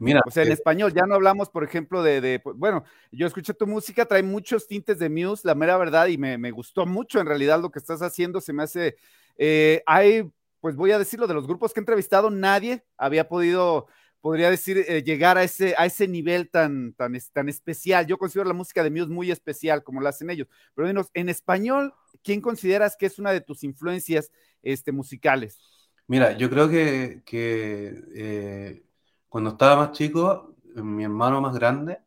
Mira, 0.00 0.22
o 0.26 0.30
sea, 0.30 0.44
en 0.44 0.52
español, 0.52 0.94
ya 0.94 1.04
no 1.04 1.14
hablamos, 1.14 1.50
por 1.50 1.62
ejemplo, 1.62 2.02
de, 2.02 2.40
pues, 2.42 2.56
bueno, 2.56 2.84
yo 3.12 3.26
escuché 3.26 3.52
tu 3.52 3.66
música, 3.66 4.06
trae 4.06 4.22
muchos 4.22 4.66
tintes 4.66 4.98
de 4.98 5.10
Muse, 5.10 5.46
la 5.46 5.54
mera 5.54 5.76
verdad, 5.76 6.06
y 6.06 6.16
me, 6.16 6.50
gustó 6.50 6.86
mucho 6.86 7.20
en 7.20 7.26
realidad 7.26 7.60
lo 7.60 7.70
que 7.70 7.78
estás 7.78 8.00
haciendo, 8.00 8.40
se 8.40 8.54
me 8.54 8.62
hace, 8.62 8.96
eh, 9.36 9.82
hay, 9.84 10.30
pues 10.60 10.74
voy 10.74 10.92
a 10.92 10.98
decirlo, 10.98 11.26
de 11.26 11.34
los 11.34 11.46
grupos 11.46 11.74
que 11.74 11.80
he 11.80 11.82
entrevistado, 11.82 12.30
nadie 12.30 12.82
había 12.96 13.28
podido, 13.28 13.88
podría 14.20 14.50
decir, 14.50 14.84
eh, 14.88 15.02
llegar 15.02 15.38
a 15.38 15.42
ese, 15.42 15.74
a 15.76 15.86
ese 15.86 16.06
nivel 16.06 16.50
tan, 16.50 16.92
tan, 16.94 17.16
tan 17.32 17.48
especial. 17.48 18.06
Yo 18.06 18.18
considero 18.18 18.48
la 18.48 18.54
música 18.54 18.82
de 18.82 18.90
Muse 18.90 19.08
muy 19.08 19.30
especial, 19.30 19.82
como 19.82 20.00
la 20.00 20.10
hacen 20.10 20.30
ellos. 20.30 20.48
Pero 20.74 20.88
dinos, 20.88 21.10
en 21.14 21.28
español, 21.28 21.94
¿quién 22.22 22.40
consideras 22.40 22.96
que 22.96 23.06
es 23.06 23.18
una 23.18 23.32
de 23.32 23.40
tus 23.40 23.64
influencias 23.64 24.30
este, 24.62 24.92
musicales? 24.92 25.58
Mira, 26.06 26.36
yo 26.36 26.50
creo 26.50 26.68
que, 26.68 27.22
que 27.24 28.02
eh, 28.14 28.82
cuando 29.28 29.50
estaba 29.50 29.76
más 29.76 29.92
chico, 29.92 30.56
mi 30.74 31.04
hermano 31.04 31.40
más 31.40 31.54
grande 31.54 31.98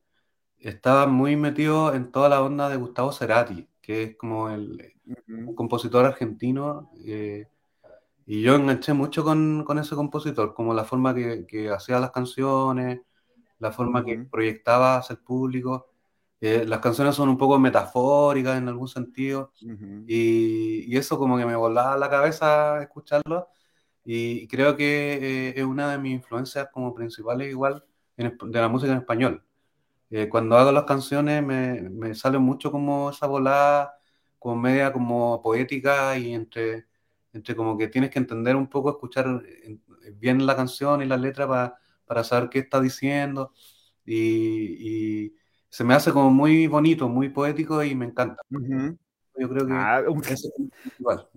estaba 0.59 1.07
muy 1.07 1.35
metido 1.35 1.93
en 1.93 2.11
toda 2.11 2.29
la 2.29 2.41
onda 2.41 2.69
de 2.69 2.77
Gustavo 2.77 3.11
Cerati, 3.11 3.67
que 3.81 4.03
es 4.03 4.15
como 4.15 4.49
el 4.49 4.93
un 5.27 5.55
compositor 5.55 6.05
argentino. 6.05 6.91
Eh, 7.05 7.47
y 8.25 8.41
yo 8.41 8.55
enganché 8.55 8.93
mucho 8.93 9.23
con, 9.23 9.63
con, 9.65 9.79
ese 9.79 9.95
compositor, 9.95 10.53
como 10.53 10.73
la 10.73 10.85
forma 10.85 11.13
que, 11.13 11.45
que 11.47 11.69
hacía 11.69 11.99
las 11.99 12.11
canciones, 12.11 13.01
la 13.59 13.71
forma 13.71 14.03
que 14.05 14.17
proyectaba 14.19 14.97
hacia 14.97 15.15
el 15.15 15.19
público. 15.19 15.89
Eh, 16.41 16.65
las 16.65 16.79
canciones 16.79 17.15
son 17.15 17.29
un 17.29 17.37
poco 17.37 17.59
metafóricas 17.59 18.57
en 18.57 18.67
algún 18.67 18.87
sentido, 18.87 19.53
y, 20.07 20.93
y, 20.93 20.97
eso 20.97 21.17
como 21.17 21.37
que 21.37 21.45
me 21.45 21.55
volaba 21.55 21.97
la 21.97 22.09
cabeza 22.09 22.81
escucharlo 22.81 23.47
y 24.05 24.47
creo 24.47 24.75
que 24.75 25.49
eh, 25.49 25.53
es 25.57 25.63
una 25.63 25.91
de 25.91 25.97
mis 25.97 26.13
influencias 26.13 26.67
como 26.73 26.93
principales 26.93 27.49
igual 27.49 27.85
de 28.17 28.61
la 28.61 28.67
música 28.67 28.91
en 28.91 28.99
español. 28.99 29.43
Eh, 30.09 30.29
cuando 30.29 30.57
hago 30.57 30.71
las 30.71 30.85
canciones 30.85 31.43
me, 31.43 31.81
me, 31.81 32.15
sale 32.15 32.37
mucho 32.39 32.71
como 32.71 33.09
esa 33.11 33.27
volada, 33.27 33.95
como 34.39 34.57
media 34.57 34.93
como 34.93 35.41
poética 35.41 36.17
y 36.17 36.33
entre, 36.33 36.87
entre 37.33 37.55
como 37.55 37.77
que 37.77 37.87
tienes 37.87 38.11
que 38.11 38.19
entender 38.19 38.55
un 38.55 38.67
poco, 38.67 38.91
escuchar 38.91 39.41
bien 40.15 40.45
la 40.45 40.55
canción 40.55 41.01
y 41.01 41.05
la 41.05 41.17
letra 41.17 41.47
para, 41.47 41.77
para 42.05 42.23
saber 42.23 42.49
qué 42.49 42.59
está 42.59 42.79
diciendo. 42.79 43.51
Y, 44.05 45.25
y, 45.25 45.35
se 45.69 45.83
me 45.83 45.95
hace 45.95 46.11
como 46.11 46.29
muy 46.29 46.67
bonito, 46.67 47.09
muy 47.09 47.29
poético 47.29 47.83
y 47.83 47.95
me 47.95 48.05
encanta. 48.05 48.43
Yo 48.49 49.49
creo 49.49 49.65
que 49.65 49.73
ah, 49.73 50.03
es 50.29 50.51
igual. 50.99 51.27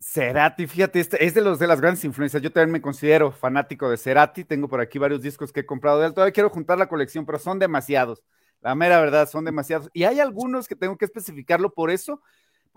Cerati, 0.00 0.66
fíjate, 0.66 0.98
este 0.98 1.24
es 1.24 1.34
de 1.34 1.40
los 1.40 1.60
de 1.60 1.68
las 1.68 1.80
grandes 1.80 2.04
influencias. 2.04 2.42
Yo 2.42 2.50
también 2.50 2.72
me 2.72 2.80
considero 2.80 3.30
fanático 3.30 3.88
de 3.88 3.96
Cerati. 3.96 4.44
Tengo 4.44 4.68
por 4.68 4.80
aquí 4.80 4.98
varios 4.98 5.22
discos 5.22 5.52
que 5.52 5.60
he 5.60 5.66
comprado 5.66 6.00
de 6.00 6.06
él. 6.06 6.14
Todavía 6.14 6.32
quiero 6.32 6.50
juntar 6.50 6.76
la 6.76 6.88
colección, 6.88 7.24
pero 7.24 7.38
son 7.38 7.60
demasiados. 7.60 8.24
La 8.60 8.74
mera 8.74 9.00
verdad, 9.00 9.28
son 9.28 9.44
demasiados. 9.44 9.88
Y 9.92 10.04
hay 10.04 10.18
algunos 10.18 10.66
que 10.66 10.74
tengo 10.74 10.96
que 10.96 11.04
especificarlo 11.04 11.72
por 11.72 11.90
eso. 11.90 12.20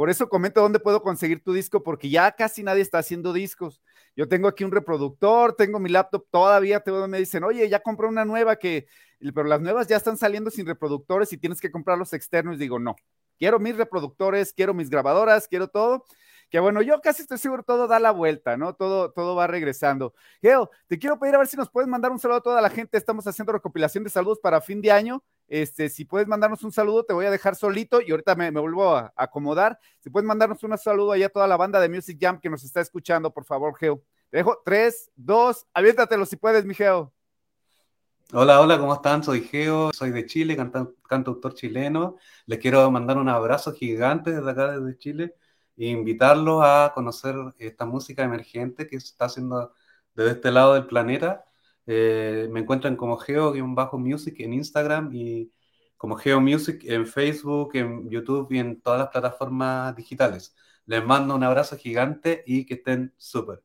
Por 0.01 0.09
eso 0.09 0.27
comento 0.27 0.61
dónde 0.61 0.79
puedo 0.79 1.03
conseguir 1.03 1.43
tu 1.43 1.53
disco, 1.53 1.83
porque 1.83 2.09
ya 2.09 2.31
casi 2.31 2.63
nadie 2.63 2.81
está 2.81 2.97
haciendo 2.97 3.33
discos. 3.33 3.83
Yo 4.15 4.27
tengo 4.27 4.47
aquí 4.47 4.63
un 4.63 4.71
reproductor, 4.71 5.55
tengo 5.55 5.77
mi 5.77 5.89
laptop 5.89 6.25
todavía, 6.31 6.81
me 7.07 7.19
dicen, 7.19 7.43
oye, 7.43 7.69
ya 7.69 7.81
compré 7.81 8.07
una 8.07 8.25
nueva 8.25 8.55
que, 8.55 8.87
pero 9.19 9.43
las 9.43 9.61
nuevas 9.61 9.85
ya 9.85 9.97
están 9.97 10.17
saliendo 10.17 10.49
sin 10.49 10.65
reproductores 10.65 11.31
y 11.33 11.37
tienes 11.37 11.61
que 11.61 11.69
comprar 11.69 11.99
los 11.99 12.13
externos. 12.13 12.57
Digo, 12.57 12.79
no, 12.79 12.95
quiero 13.37 13.59
mis 13.59 13.77
reproductores, 13.77 14.53
quiero 14.53 14.73
mis 14.73 14.89
grabadoras, 14.89 15.47
quiero 15.47 15.67
todo 15.67 16.03
que 16.51 16.59
bueno, 16.59 16.81
yo 16.81 16.99
casi 16.99 17.21
estoy 17.21 17.37
seguro 17.37 17.63
todo 17.63 17.87
da 17.87 17.97
la 17.97 18.11
vuelta, 18.11 18.57
¿no? 18.57 18.73
Todo, 18.75 19.11
todo 19.11 19.35
va 19.35 19.47
regresando. 19.47 20.13
Geo, 20.41 20.69
te 20.87 20.99
quiero 20.99 21.17
pedir 21.17 21.35
a 21.35 21.37
ver 21.37 21.47
si 21.47 21.55
nos 21.55 21.69
puedes 21.69 21.87
mandar 21.87 22.11
un 22.11 22.19
saludo 22.19 22.39
a 22.39 22.41
toda 22.41 22.59
la 22.59 22.69
gente. 22.69 22.97
Estamos 22.97 23.25
haciendo 23.25 23.53
recopilación 23.53 24.03
de 24.03 24.09
saludos 24.09 24.37
para 24.39 24.59
fin 24.59 24.81
de 24.81 24.91
año. 24.91 25.23
Este, 25.51 25.89
si 25.89 26.05
puedes 26.05 26.29
mandarnos 26.29 26.63
un 26.63 26.71
saludo, 26.71 27.03
te 27.03 27.11
voy 27.11 27.25
a 27.25 27.29
dejar 27.29 27.57
solito 27.57 27.99
y 28.01 28.11
ahorita 28.11 28.35
me, 28.35 28.51
vuelvo 28.51 28.95
a, 28.95 29.11
acomodar. 29.17 29.77
Si 29.99 30.09
puedes 30.09 30.25
mandarnos 30.25 30.63
un 30.63 30.77
saludo 30.77 31.11
allá 31.11 31.25
a 31.25 31.29
toda 31.29 31.45
la 31.45 31.57
banda 31.57 31.81
de 31.81 31.89
Music 31.89 32.17
Jam 32.21 32.39
que 32.39 32.49
nos 32.49 32.63
está 32.63 32.79
escuchando, 32.79 33.33
por 33.33 33.43
favor, 33.43 33.75
Geo. 33.77 34.01
Dejo 34.31 34.61
tres, 34.63 35.11
dos, 35.13 35.67
aviéntatelo 35.73 36.25
si 36.25 36.37
puedes, 36.37 36.63
mi 36.63 36.73
Geo. 36.73 37.11
Hola, 38.31 38.61
hola, 38.61 38.79
¿cómo 38.79 38.93
están? 38.93 39.25
Soy 39.25 39.41
Geo, 39.41 39.91
soy 39.91 40.11
de 40.11 40.25
Chile, 40.25 40.55
cantautor 40.55 41.53
chileno. 41.53 42.15
Les 42.45 42.57
quiero 42.57 42.89
mandar 42.89 43.17
un 43.17 43.27
abrazo 43.27 43.73
gigante 43.73 44.31
desde 44.31 44.49
acá, 44.49 44.79
desde 44.79 44.97
Chile 44.97 45.35
e 45.75 45.87
invitarlos 45.87 46.61
a 46.63 46.93
conocer 46.95 47.35
esta 47.57 47.85
música 47.85 48.23
emergente 48.23 48.87
que 48.87 48.97
se 49.01 49.07
está 49.07 49.25
haciendo 49.25 49.73
desde 50.15 50.31
este 50.31 50.51
lado 50.51 50.75
del 50.75 50.85
planeta. 50.85 51.43
Eh, 51.93 52.47
me 52.51 52.62
encuentran 52.62 52.95
como 52.95 53.17
Geo-Music 53.17 54.39
en 54.39 54.54
Instagram 54.54 55.10
y 55.13 55.51
como 55.97 56.15
Geo 56.15 56.39
Music 56.39 56.82
en 56.86 57.06
Facebook, 57.06 57.71
en 57.75 58.10
YouTube 58.10 58.47
y 58.51 58.60
en 58.60 58.82
todas 58.82 58.99
las 58.99 59.10
plataformas 59.10 59.93
digitales. 59.97 60.56
Les 60.86 61.04
mando 61.04 61.36
un 61.36 61.43
abrazo 61.43 61.75
gigante 61.77 62.43
y 62.47 62.65
que 62.65 62.75
estén 62.75 63.13
súper. 63.17 63.62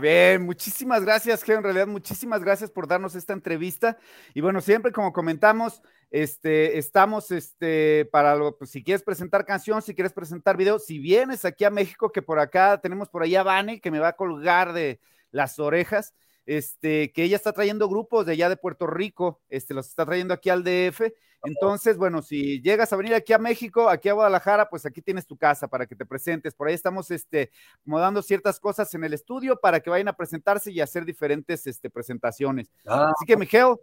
Bien, 0.00 0.42
muchísimas 0.42 1.04
gracias, 1.04 1.42
Geo. 1.42 1.58
En 1.58 1.64
realidad, 1.64 1.86
muchísimas 1.86 2.42
gracias 2.42 2.70
por 2.70 2.88
darnos 2.88 3.14
esta 3.14 3.34
entrevista. 3.34 3.98
Y 4.32 4.40
bueno, 4.40 4.62
siempre 4.62 4.92
como 4.92 5.12
comentamos, 5.12 5.82
este, 6.10 6.78
estamos 6.78 7.30
este, 7.30 8.08
para 8.12 8.34
lo, 8.34 8.56
pues, 8.56 8.70
si 8.70 8.82
quieres 8.82 9.02
presentar 9.02 9.44
canción, 9.44 9.82
si 9.82 9.94
quieres 9.94 10.14
presentar 10.14 10.56
video, 10.56 10.78
si 10.78 10.98
vienes 10.98 11.44
aquí 11.44 11.64
a 11.64 11.70
México, 11.70 12.10
que 12.10 12.22
por 12.22 12.38
acá 12.38 12.80
tenemos 12.80 13.10
por 13.10 13.22
allá 13.22 13.40
a 13.40 13.44
Vane, 13.44 13.80
que 13.82 13.90
me 13.90 13.98
va 13.98 14.08
a 14.08 14.16
colgar 14.16 14.72
de 14.72 15.00
las 15.32 15.58
orejas, 15.58 16.14
este, 16.46 17.12
que 17.12 17.24
ella 17.24 17.36
está 17.36 17.52
trayendo 17.52 17.88
grupos 17.88 18.26
de 18.26 18.32
allá 18.32 18.48
de 18.48 18.56
Puerto 18.56 18.86
Rico, 18.86 19.40
este, 19.48 19.74
los 19.74 19.88
está 19.88 20.04
trayendo 20.04 20.34
aquí 20.34 20.50
al 20.50 20.64
DF. 20.64 21.12
Entonces, 21.42 21.96
bueno, 21.96 22.20
si 22.22 22.60
llegas 22.60 22.92
a 22.92 22.96
venir 22.96 23.14
aquí 23.14 23.32
a 23.32 23.38
México, 23.38 23.88
aquí 23.88 24.08
a 24.08 24.12
Guadalajara, 24.12 24.68
pues 24.68 24.84
aquí 24.84 25.00
tienes 25.00 25.26
tu 25.26 25.36
casa 25.36 25.68
para 25.68 25.86
que 25.86 25.96
te 25.96 26.04
presentes. 26.04 26.54
Por 26.54 26.68
ahí 26.68 26.74
estamos 26.74 27.10
este, 27.10 27.50
acomodando 27.80 28.22
ciertas 28.22 28.60
cosas 28.60 28.92
en 28.94 29.04
el 29.04 29.14
estudio 29.14 29.58
para 29.58 29.80
que 29.80 29.90
vayan 29.90 30.08
a 30.08 30.12
presentarse 30.12 30.70
y 30.70 30.80
hacer 30.80 31.04
diferentes 31.04 31.66
este, 31.66 31.88
presentaciones. 31.88 32.70
Ah, 32.86 33.12
Así 33.16 33.24
que, 33.24 33.36
Mijeo, 33.36 33.80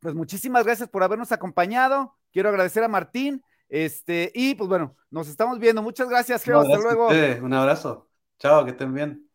pues 0.00 0.14
muchísimas 0.14 0.64
gracias 0.64 0.88
por 0.88 1.02
habernos 1.02 1.32
acompañado. 1.32 2.14
Quiero 2.32 2.50
agradecer 2.50 2.84
a 2.84 2.88
Martín. 2.88 3.42
Este, 3.68 4.30
y 4.34 4.54
pues 4.54 4.68
bueno, 4.68 4.96
nos 5.10 5.28
estamos 5.28 5.58
viendo. 5.58 5.82
Muchas 5.82 6.08
gracias, 6.08 6.42
Geo. 6.44 6.60
Hasta 6.60 6.78
luego. 6.78 7.08
Un 7.08 7.52
abrazo. 7.52 8.08
Chao, 8.38 8.64
que 8.64 8.70
estén 8.72 8.94
bien. 8.94 9.27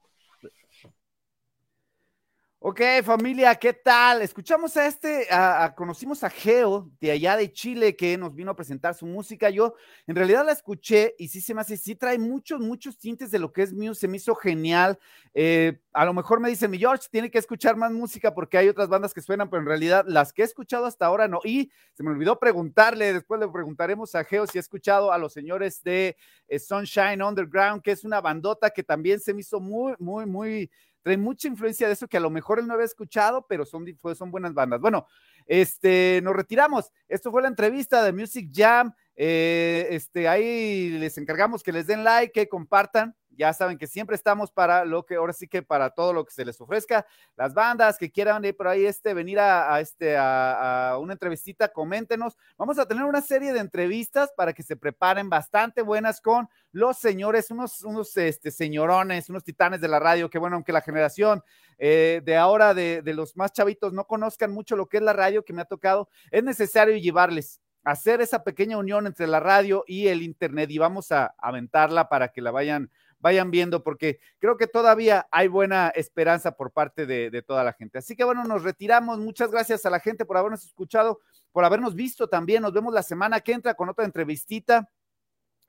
Ok, 2.65 2.79
familia, 3.03 3.53
¿qué 3.55 3.73
tal? 3.73 4.21
Escuchamos 4.21 4.77
a 4.77 4.87
este, 4.87 5.27
conocimos 5.75 6.23
a 6.23 6.29
Geo 6.29 6.89
de 7.01 7.11
allá 7.11 7.35
de 7.35 7.51
Chile 7.51 7.93
que 7.93 8.17
nos 8.17 8.33
vino 8.33 8.51
a 8.51 8.55
presentar 8.55 8.95
su 8.95 9.05
música. 9.05 9.49
Yo 9.49 9.75
en 10.07 10.15
realidad 10.15 10.45
la 10.45 10.53
escuché 10.53 11.13
y 11.17 11.27
sí 11.27 11.41
se 11.41 11.53
me 11.53 11.59
hace, 11.59 11.75
sí 11.75 11.93
trae 11.93 12.17
muchos, 12.17 12.61
muchos 12.61 12.97
tintes 12.97 13.31
de 13.31 13.39
lo 13.39 13.51
que 13.51 13.63
es 13.63 13.73
Muse, 13.73 13.99
se 13.99 14.07
me 14.07 14.15
hizo 14.15 14.33
genial. 14.33 14.97
Eh, 15.33 15.77
a 15.91 16.05
lo 16.05 16.13
mejor 16.13 16.39
me 16.39 16.47
dice 16.47 16.69
mi 16.69 16.77
George, 16.77 17.09
tiene 17.11 17.29
que 17.29 17.37
escuchar 17.37 17.75
más 17.75 17.91
música 17.91 18.33
porque 18.33 18.57
hay 18.57 18.69
otras 18.69 18.87
bandas 18.87 19.13
que 19.13 19.19
suenan, 19.19 19.49
pero 19.49 19.61
en 19.61 19.67
realidad 19.67 20.05
las 20.07 20.31
que 20.31 20.43
he 20.43 20.45
escuchado 20.45 20.85
hasta 20.85 21.05
ahora 21.05 21.27
no. 21.27 21.41
Y 21.43 21.69
se 21.91 22.03
me 22.03 22.11
olvidó 22.11 22.39
preguntarle, 22.39 23.11
después 23.11 23.41
le 23.41 23.49
preguntaremos 23.49 24.15
a 24.15 24.23
Geo 24.23 24.47
si 24.47 24.57
ha 24.57 24.61
escuchado 24.61 25.11
a 25.11 25.17
los 25.17 25.33
señores 25.33 25.83
de 25.83 26.15
eh, 26.47 26.59
Sunshine 26.59 27.23
Underground, 27.23 27.81
que 27.81 27.91
es 27.91 28.05
una 28.05 28.21
bandota 28.21 28.69
que 28.69 28.83
también 28.83 29.19
se 29.19 29.33
me 29.33 29.41
hizo 29.41 29.59
muy, 29.59 29.95
muy, 29.99 30.25
muy 30.25 30.71
trae 31.03 31.17
mucha 31.17 31.47
influencia 31.47 31.85
de 31.85 31.93
eso 31.93 32.07
que 32.07 32.17
a 32.17 32.21
lo 32.21 32.29
mejor 32.29 32.59
él 32.59 32.67
no 32.67 32.73
había 32.73 32.85
escuchado, 32.85 33.45
pero 33.47 33.65
son, 33.65 33.85
son 34.15 34.31
buenas 34.31 34.53
bandas. 34.53 34.79
Bueno, 34.79 35.05
este, 35.45 36.21
nos 36.23 36.35
retiramos. 36.35 36.91
Esto 37.07 37.29
fue 37.29 37.41
la 37.41 37.49
entrevista 37.49 38.03
de 38.03 38.13
Music 38.13 38.49
Jam. 38.51 38.93
Eh, 39.15 39.87
este, 39.91 40.27
ahí 40.27 40.89
les 40.89 41.17
encargamos 41.17 41.61
que 41.61 41.71
les 41.71 41.85
den 41.85 42.03
like, 42.03 42.31
que 42.31 42.49
compartan 42.49 43.15
ya 43.37 43.53
saben 43.53 43.77
que 43.77 43.87
siempre 43.87 44.15
estamos 44.15 44.51
para 44.51 44.85
lo 44.85 45.05
que, 45.05 45.15
ahora 45.15 45.33
sí 45.33 45.47
que 45.47 45.61
para 45.61 45.89
todo 45.89 46.13
lo 46.13 46.25
que 46.25 46.31
se 46.31 46.45
les 46.45 46.59
ofrezca. 46.59 47.05
Las 47.35 47.53
bandas 47.53 47.97
que 47.97 48.11
quieran 48.11 48.43
ir 48.45 48.55
por 48.55 48.67
ahí, 48.67 48.85
este, 48.85 49.13
venir 49.13 49.39
a, 49.39 49.79
este, 49.79 50.15
a, 50.17 50.97
una 50.99 51.13
entrevistita, 51.13 51.69
coméntenos. 51.69 52.37
Vamos 52.57 52.79
a 52.79 52.87
tener 52.87 53.03
una 53.03 53.21
serie 53.21 53.53
de 53.53 53.59
entrevistas 53.59 54.31
para 54.35 54.53
que 54.53 54.63
se 54.63 54.75
preparen 54.75 55.29
bastante 55.29 55.81
buenas 55.81 56.21
con 56.21 56.49
los 56.71 56.97
señores, 56.97 57.51
unos, 57.51 57.83
unos 57.83 58.15
este, 58.17 58.51
señorones, 58.51 59.29
unos 59.29 59.43
titanes 59.43 59.81
de 59.81 59.87
la 59.87 59.99
radio, 59.99 60.29
que 60.29 60.39
bueno, 60.39 60.55
aunque 60.55 60.73
la 60.73 60.81
generación 60.81 61.43
eh, 61.77 62.21
de 62.23 62.37
ahora 62.37 62.73
de, 62.73 63.01
de 63.01 63.13
los 63.13 63.35
más 63.35 63.51
chavitos 63.51 63.93
no 63.93 64.05
conozcan 64.05 64.51
mucho 64.51 64.75
lo 64.75 64.87
que 64.87 64.97
es 64.97 65.03
la 65.03 65.13
radio 65.13 65.43
que 65.43 65.53
me 65.53 65.61
ha 65.61 65.65
tocado, 65.65 66.09
es 66.31 66.43
necesario 66.43 66.95
llevarles 66.97 67.61
hacer 67.83 68.21
esa 68.21 68.43
pequeña 68.43 68.77
unión 68.77 69.07
entre 69.07 69.27
la 69.27 69.39
radio 69.39 69.83
y 69.87 70.07
el 70.07 70.21
internet 70.21 70.71
y 70.71 70.77
vamos 70.77 71.11
a 71.11 71.35
aventarla 71.37 72.09
para 72.09 72.29
que 72.29 72.41
la 72.41 72.51
vayan 72.51 72.89
vayan 73.23 73.49
viendo, 73.49 73.83
porque 73.83 74.19
creo 74.37 74.57
que 74.57 74.67
todavía 74.67 75.27
hay 75.31 75.47
buena 75.47 75.87
esperanza 75.95 76.51
por 76.51 76.71
parte 76.71 77.05
de, 77.05 77.41
toda 77.41 77.63
la 77.63 77.71
gente. 77.71 77.97
Así 77.97 78.15
que 78.15 78.25
bueno, 78.25 78.43
nos 78.43 78.63
retiramos. 78.63 79.17
Muchas 79.17 79.49
gracias 79.49 79.85
a 79.85 79.89
la 79.89 80.01
gente 80.01 80.25
por 80.25 80.37
habernos 80.37 80.65
escuchado, 80.65 81.21
por 81.53 81.63
habernos 81.63 81.95
visto 81.95 82.27
también. 82.27 82.61
Nos 82.61 82.73
vemos 82.73 82.93
la 82.93 83.01
semana 83.01 83.39
que 83.39 83.53
entra 83.53 83.73
con 83.73 83.89
otra 83.89 84.05
entrevistita. 84.05 84.89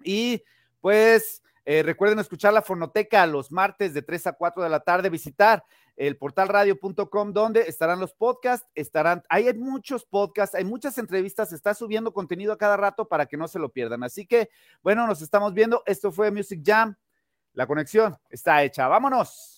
Y 0.03 0.43
pues 0.81 1.41
Eh, 1.67 1.83
recuerden 1.83 2.19
escuchar 2.19 2.53
la 2.53 2.61
fonoteca 2.61 3.27
los 3.27 3.51
martes 3.51 3.95
de 3.95 4.03
3 4.03 4.27
a 4.27 4.33
4 4.35 4.63
de 4.63 4.69
la 4.69 4.81
tarde, 4.81 5.09
visitar 5.09 5.65
el 5.97 6.17
portal 6.19 6.49
radio.com 6.49 7.33
donde 7.33 7.63
estarán 7.63 8.01
los 8.01 8.13
podcasts, 8.13 8.69
estarán, 8.75 9.23
hay 9.29 9.53
muchos 9.55 10.05
podcasts, 10.05 10.55
hay 10.55 10.65
muchas 10.65 10.99
entrevistas, 10.99 11.51
se 11.51 11.57
está 11.57 11.73
subiendo 11.73 12.13
contenido 12.13 12.53
a 12.53 12.59
cada 12.59 12.77
rato 12.77 13.09
para 13.09 13.27
que 13.27 13.37
no 13.37 13.49
se 13.49 13.59
lo 13.59 13.71
pierdan. 13.71 14.03
Así 14.03 14.27
que, 14.27 14.51
bueno, 14.83 15.07
nos 15.07 15.23
estamos 15.23 15.55
viendo. 15.55 15.83
Esto 15.87 16.13
fue 16.13 16.31
Music 16.31 16.61
Jam. 16.63 16.97
La 17.55 17.67
conexión 17.67 18.17
está 18.29 18.63
hecha. 18.63 18.89
Vámonos. 18.89 19.54